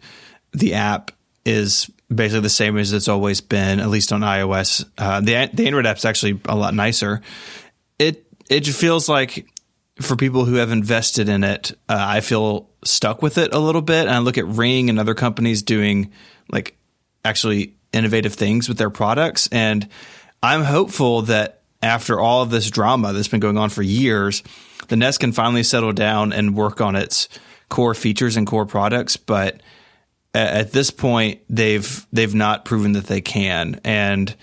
[0.52, 1.12] The app
[1.44, 4.84] is basically the same as it's always been, at least on iOS.
[4.98, 7.22] Uh, the the Android app's actually a lot nicer.
[7.98, 9.46] It it feels like
[10.00, 13.82] for people who have invested in it, uh, I feel stuck with it a little
[13.82, 14.06] bit.
[14.06, 16.12] And I look at Ring and other companies doing
[16.50, 16.76] like
[17.24, 19.88] actually innovative things with their products, and
[20.42, 24.42] I'm hopeful that after all of this drama that's been going on for years,
[24.88, 27.28] the Nest can finally settle down and work on its
[27.68, 29.16] core features and core products.
[29.16, 29.60] But
[30.34, 34.34] at this point, they've they've not proven that they can, and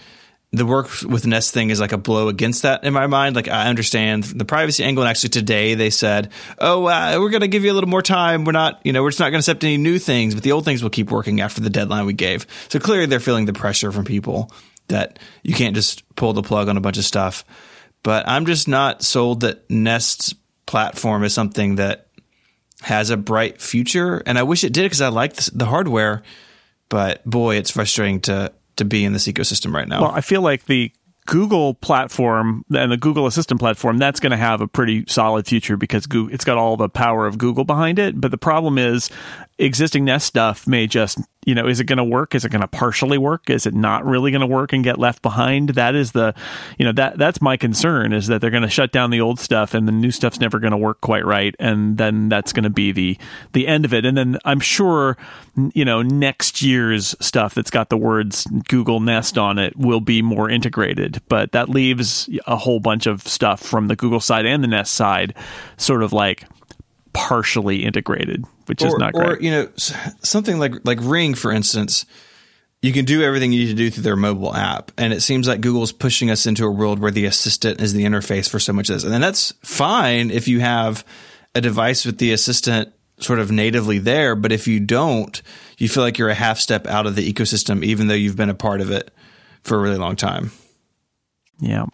[0.52, 3.36] the work with Nest thing is like a blow against that in my mind.
[3.36, 7.42] Like I understand the privacy angle, and actually today they said, "Oh, uh, we're going
[7.42, 8.46] to give you a little more time.
[8.46, 10.52] We're not, you know, we're just not going to accept any new things, but the
[10.52, 13.54] old things will keep working after the deadline we gave." So clearly, they're feeling the
[13.54, 14.52] pressure from people
[14.88, 17.44] that you can't just pull the plug on a bunch of stuff.
[18.06, 20.36] But I'm just not sold that Nest's
[20.68, 22.06] platform is something that
[22.82, 24.22] has a bright future.
[24.28, 26.22] And I wish it did because I like the hardware.
[26.88, 30.04] But boy, it's frustrating to to be in this ecosystem right now.
[30.04, 30.92] Well, I feel like the
[31.26, 35.76] Google platform and the Google Assistant platform, that's going to have a pretty solid future
[35.76, 38.22] because Google, it's got all the power of Google behind it.
[38.22, 39.10] But the problem is
[39.58, 42.34] existing Nest stuff may just you know, is it going to work?
[42.34, 43.50] Is it going to partially work?
[43.50, 45.70] Is it not really going to work and get left behind?
[45.70, 46.34] That is the,
[46.78, 49.40] you know, that that's my concern is that they're going to shut down the old
[49.40, 52.64] stuff and the new stuff's never going to work quite right, and then that's going
[52.64, 53.18] to be the
[53.54, 54.06] the end of it.
[54.06, 55.18] And then I'm sure,
[55.74, 60.24] you know, next year's stuff that's got the words Google Nest on it will be
[60.24, 64.64] more integrated, but that leaves a whole bunch of stuff from the Google side and
[64.64, 65.36] the Nest side,
[65.78, 66.46] sort of like
[67.16, 69.30] partially integrated, which is not great.
[69.30, 69.70] or you know
[70.22, 72.06] something like like Ring, for instance.
[72.82, 75.48] You can do everything you need to do through their mobile app, and it seems
[75.48, 78.74] like Google's pushing us into a world where the assistant is the interface for so
[78.74, 81.04] much of this, and then that's fine if you have
[81.56, 84.36] a device with the assistant sort of natively there.
[84.36, 85.42] But if you don't,
[85.80, 88.52] you feel like you're a half step out of the ecosystem, even though you've been
[88.52, 89.10] a part of it
[89.64, 90.52] for a really long time.
[91.60, 91.86] yeah.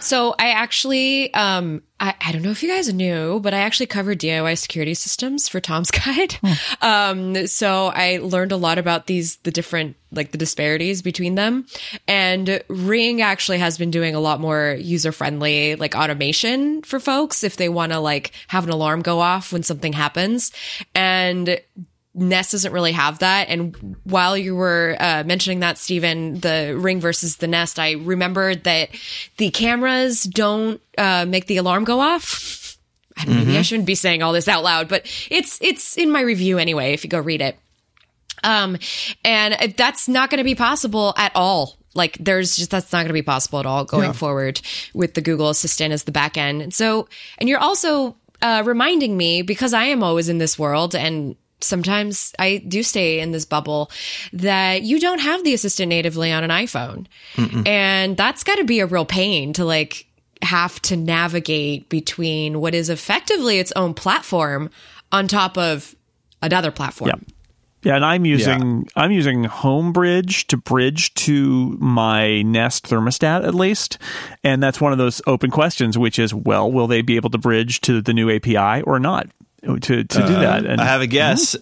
[0.00, 3.86] So I actually, um, I, I don't know if you guys knew, but I actually
[3.86, 6.36] covered DIY security systems for Tom's Guide.
[6.80, 11.66] Um, so I learned a lot about these, the different, like the disparities between them.
[12.06, 17.42] And Ring actually has been doing a lot more user friendly, like automation for folks
[17.42, 20.52] if they want to like have an alarm go off when something happens.
[20.94, 21.60] And
[22.14, 23.48] Nest doesn't really have that.
[23.48, 28.64] And while you were uh, mentioning that, Stephen, the Ring versus the Nest, I remembered
[28.64, 28.88] that
[29.36, 32.76] the cameras don't uh, make the alarm go off.
[33.16, 36.20] I- Maybe I shouldn't be saying all this out loud, but it's it's in my
[36.20, 36.92] review anyway.
[36.92, 37.58] If you go read it,
[38.44, 38.78] um,
[39.24, 41.76] and that's not going to be possible at all.
[41.94, 44.60] Like, there's just that's not going to be possible at all going forward
[44.94, 46.62] with the Google Assistant as the back end.
[46.62, 50.94] And so, and you're also uh, reminding me because I am always in this world
[50.94, 53.90] and sometimes I do stay in this bubble
[54.32, 57.06] that you don't have the assistant natively on an iPhone.
[57.66, 60.06] And that's got to be a real pain to like
[60.42, 64.70] have to navigate between what is effectively its own platform
[65.10, 65.94] on top of
[66.42, 67.10] another platform.
[67.10, 67.34] Yeah.
[67.84, 73.98] Yeah, and I'm using I'm using Homebridge to bridge to my Nest thermostat at least,
[74.42, 77.38] and that's one of those open questions, which is, well, will they be able to
[77.38, 79.28] bridge to the new API or not
[79.62, 80.64] to to do that?
[80.66, 81.56] And I have a guess.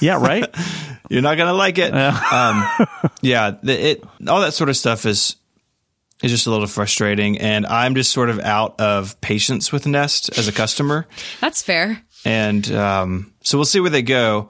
[0.00, 0.48] yeah, right.
[1.10, 1.92] You're not gonna like it.
[1.94, 2.66] um,
[3.20, 5.36] yeah, the, it all that sort of stuff is
[6.22, 10.36] is just a little frustrating, and I'm just sort of out of patience with Nest
[10.38, 11.06] as a customer,
[11.40, 12.02] That's fair.
[12.24, 14.48] and um, so we'll see where they go.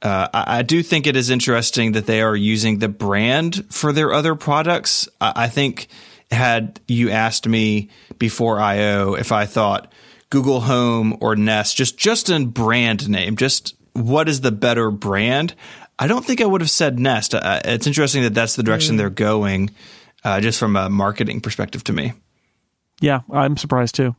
[0.00, 3.92] Uh, I, I do think it is interesting that they are using the brand for
[3.92, 5.08] their other products.
[5.20, 5.88] I, I think
[6.30, 9.92] had you asked me before IO if I thought
[10.32, 15.54] Google Home or Nest, just just a brand name, just what is the better brand?
[15.98, 17.34] I don't think I would have said Nest.
[17.34, 19.72] Uh, it's interesting that that's the direction they're going,
[20.24, 22.14] uh, just from a marketing perspective to me.
[22.98, 24.16] Yeah, I'm surprised too.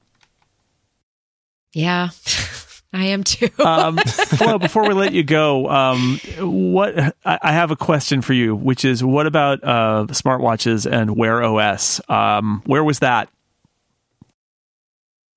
[1.73, 2.09] Yeah,
[2.93, 3.49] I am too.
[3.59, 6.95] Um, Flo, before we let you go, um, what
[7.25, 11.41] I, I have a question for you, which is, what about uh, smartwatches and Wear
[11.41, 11.99] OS?
[12.07, 13.29] Um, where was that?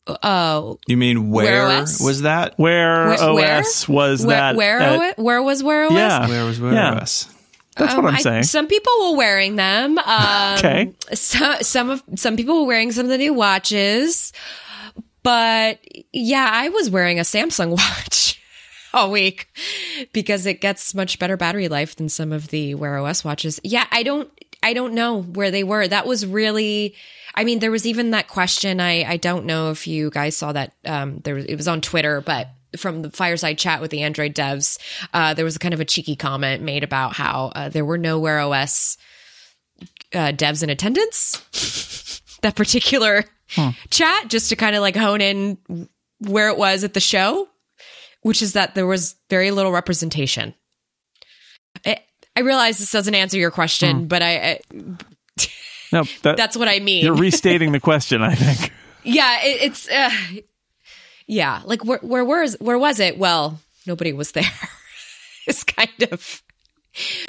[0.06, 2.00] Oh, You mean Wear where OS?
[2.00, 2.58] was that?
[2.58, 3.58] Where where?
[3.60, 4.56] OS was where, that?
[4.56, 5.92] where, at- where was Wear OS?
[5.92, 6.28] Yeah.
[6.28, 6.94] Where was Wear Yeah.
[7.00, 7.28] OS?
[7.76, 8.42] That's Um, what I'm I- saying.
[8.44, 9.98] Some people were wearing them.
[9.98, 10.92] Um, Okay.
[11.12, 14.32] So, some of some people were wearing some of the new watches,
[15.22, 15.78] but
[16.12, 18.40] yeah, I was wearing a Samsung watch
[18.94, 19.48] all week
[20.12, 23.60] because it gets much better battery life than some of the Wear OS watches.
[23.64, 24.30] Yeah, I don't
[24.62, 25.86] I don't know where they were.
[25.86, 26.94] That was really.
[27.36, 28.80] I mean, there was even that question.
[28.80, 30.72] I I don't know if you guys saw that.
[30.84, 34.34] Um, there was, it was on Twitter, but from the fireside chat with the Android
[34.34, 34.78] devs,
[35.12, 37.98] uh, there was a kind of a cheeky comment made about how uh, there were
[37.98, 38.96] no Wear OS
[40.14, 42.20] uh, devs in attendance.
[42.42, 43.24] that particular
[43.90, 47.48] chat, just to kind of like hone in where it was at the show,
[48.22, 50.54] which is that there was very little representation.
[51.84, 52.00] I,
[52.34, 54.60] I realize this doesn't answer your question, but I, I
[55.92, 57.04] no, that, that's what I mean.
[57.04, 58.22] you're restating the question.
[58.22, 58.72] I think.
[59.04, 60.10] yeah, it, it's uh,
[61.26, 63.18] yeah, like where where was where was it?
[63.18, 64.44] Well, nobody was there.
[65.46, 66.42] it's kind of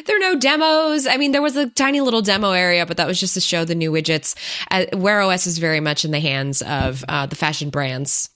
[0.05, 1.07] there are no demos.
[1.07, 3.65] I mean, there was a tiny little demo area, but that was just to show
[3.65, 4.35] the new widgets.
[4.71, 8.29] Uh, Wear OS is very much in the hands of uh, the fashion brands.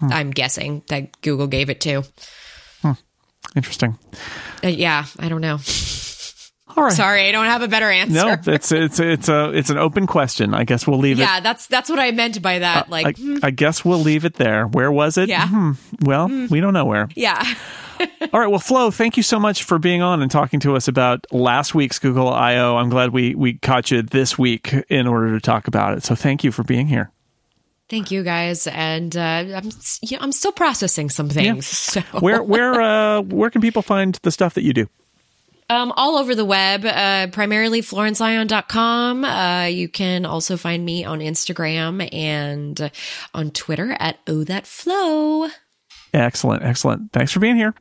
[0.00, 2.02] I'm guessing that Google gave it to.
[3.54, 3.98] Interesting.
[4.64, 5.58] Uh, yeah, I don't know.
[6.76, 6.92] All right.
[6.92, 8.14] Sorry, I don't have a better answer.
[8.14, 10.54] No, it's it's it's a it's an open question.
[10.54, 11.22] I guess we'll leave it.
[11.22, 12.88] yeah, that's that's what I meant by that.
[12.88, 14.66] Like, I, I guess we'll leave it there.
[14.66, 15.28] Where was it?
[15.28, 15.48] Yeah.
[15.48, 15.72] Hmm.
[16.02, 17.08] Well, we don't know where.
[17.14, 17.42] yeah.
[18.32, 18.48] All right.
[18.48, 21.74] Well, Flo, thank you so much for being on and talking to us about last
[21.74, 22.76] week's Google I/O.
[22.76, 26.02] I'm glad we we caught you this week in order to talk about it.
[26.04, 27.10] So thank you for being here.
[27.88, 31.66] Thank you guys, and uh, I'm s- yeah, I'm still processing some things.
[31.92, 34.88] So Where where uh, where can people find the stuff that you do?
[35.72, 39.24] Um, all over the web, uh, primarily florenceion.com.
[39.24, 42.90] Uh, you can also find me on Instagram and
[43.32, 45.48] on Twitter at Oh That Flo.
[46.12, 47.10] Excellent, excellent.
[47.14, 47.74] Thanks for being here.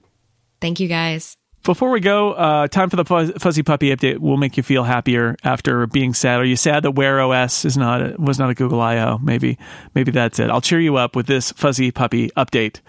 [0.62, 1.36] Thank you guys.
[1.64, 4.20] Before we go, uh, time for the fuzz, fuzzy puppy update.
[4.20, 6.40] We'll make you feel happier after being sad.
[6.40, 9.18] Are you sad that Wear OS is not a, was not a Google I/O?
[9.18, 9.60] Maybe
[9.94, 10.50] maybe that's it.
[10.50, 12.80] I'll cheer you up with this fuzzy puppy update.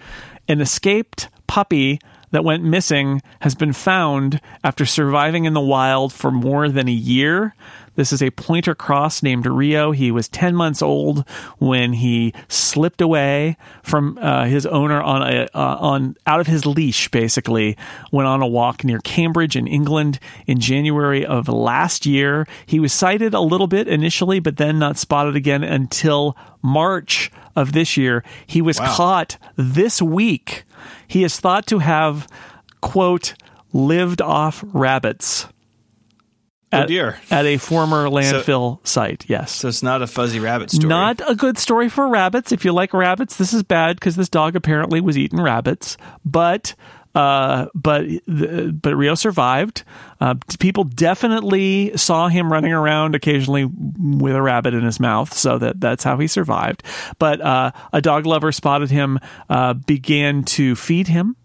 [0.47, 1.99] An escaped puppy
[2.33, 6.93] that went missing has been found after surviving in the wild for more than a
[6.93, 7.55] year.
[7.95, 9.93] This is a pointer cross named Rio.
[9.93, 11.29] He was 10 months old
[11.59, 16.65] when he slipped away from uh, his owner on a uh, on out of his
[16.65, 17.77] leash basically
[18.11, 22.47] went on a walk near Cambridge in England in January of last year.
[22.65, 27.73] He was sighted a little bit initially but then not spotted again until March of
[27.73, 28.25] this year.
[28.47, 28.97] He was Wow.
[28.97, 30.65] caught this week.
[31.13, 32.27] He is thought to have
[32.81, 33.35] quote
[33.75, 35.47] lived off rabbits
[36.73, 37.19] Oh dear.
[37.31, 39.27] at a former landfill site.
[39.29, 39.53] Yes.
[39.53, 40.89] So it's not a fuzzy rabbit story.
[40.89, 42.51] Not a good story for rabbits.
[42.51, 45.99] If you like rabbits, this is bad because this dog apparently was eating rabbits.
[46.25, 46.75] But
[47.15, 49.85] uh, but but Rio survived.
[50.21, 55.59] Uh, people definitely saw him running around occasionally with a rabbit in his mouth, so
[55.59, 56.83] that that's how he survived.
[57.19, 61.37] But uh, a dog lover spotted him, uh, began to feed him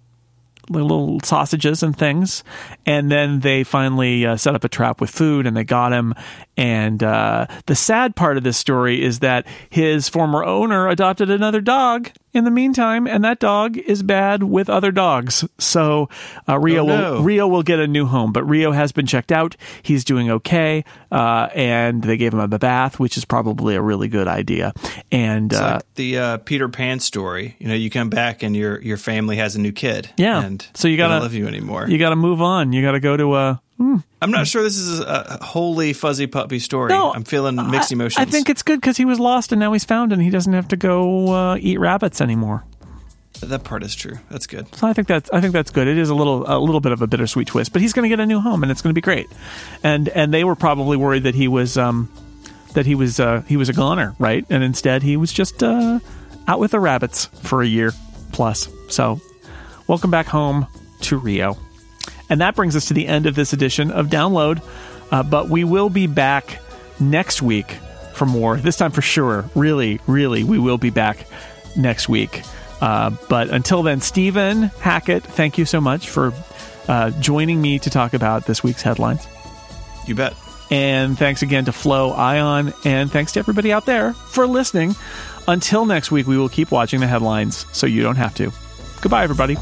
[0.69, 2.43] little sausages and things.
[2.85, 6.13] And then they finally uh, set up a trap with food and they got him.
[6.55, 11.61] And uh, the sad part of this story is that his former owner adopted another
[11.61, 15.43] dog in the meantime, and that dog is bad with other dogs.
[15.57, 16.07] So
[16.47, 17.13] uh, Rio Oh, no.
[17.15, 19.57] will Rio will get a new home, but Rio has been checked out.
[19.81, 24.07] He's doing okay, uh, and they gave him a bath, which is probably a really
[24.07, 24.73] good idea.
[25.11, 27.55] And It's uh, like the uh, Peter Pan story.
[27.59, 30.09] You know, you come back and your your family has a new kid.
[30.17, 30.43] Yeah.
[30.43, 31.87] and So you gotta- love you anymore.
[31.89, 32.71] you got to move on.
[32.73, 33.61] You got to go to a
[34.21, 36.89] I'm not sure this is a wholly fuzzy puppy story.
[36.89, 38.27] No, I'm feeling mixed I- emotions.
[38.27, 40.53] I think it's good because he was lost and now he's found and he doesn't
[40.53, 42.63] have to go uh, eat rabbits anymore.
[43.41, 44.17] that part is true.
[44.31, 44.73] That's good.
[44.75, 45.87] So I think that's I think that's good.
[45.87, 48.09] It is a little a little bit of a bittersweet twist, but he's going to
[48.09, 49.27] get a new home and it's going to be great.
[49.83, 52.09] And and they were probably worried that he was um
[52.73, 54.45] that he was uh, he was a goner, right?
[54.49, 55.99] And instead he was just uh,
[56.47, 57.91] out with the rabbits for a year
[58.31, 58.67] plus.
[58.89, 59.21] So
[59.87, 60.65] welcome back home
[61.01, 61.57] to Rio.
[62.29, 64.61] And that brings us to the end of this edition of Download.
[65.11, 66.59] Uh, but we will be back
[66.99, 67.77] next week
[68.13, 68.57] for more.
[68.57, 69.49] This time for sure.
[69.55, 71.25] Really, really, we will be back
[71.75, 72.41] next week.
[72.81, 76.33] Uh, but until then, Stephen Hackett, thank you so much for
[76.87, 79.25] uh, joining me to talk about this week's headlines.
[80.05, 80.33] You bet.
[80.69, 84.95] And thanks again to Flo Ion, and thanks to everybody out there for listening.
[85.47, 88.51] Until next week, we will keep watching the headlines so you don't have to.
[89.01, 89.55] Goodbye, everybody.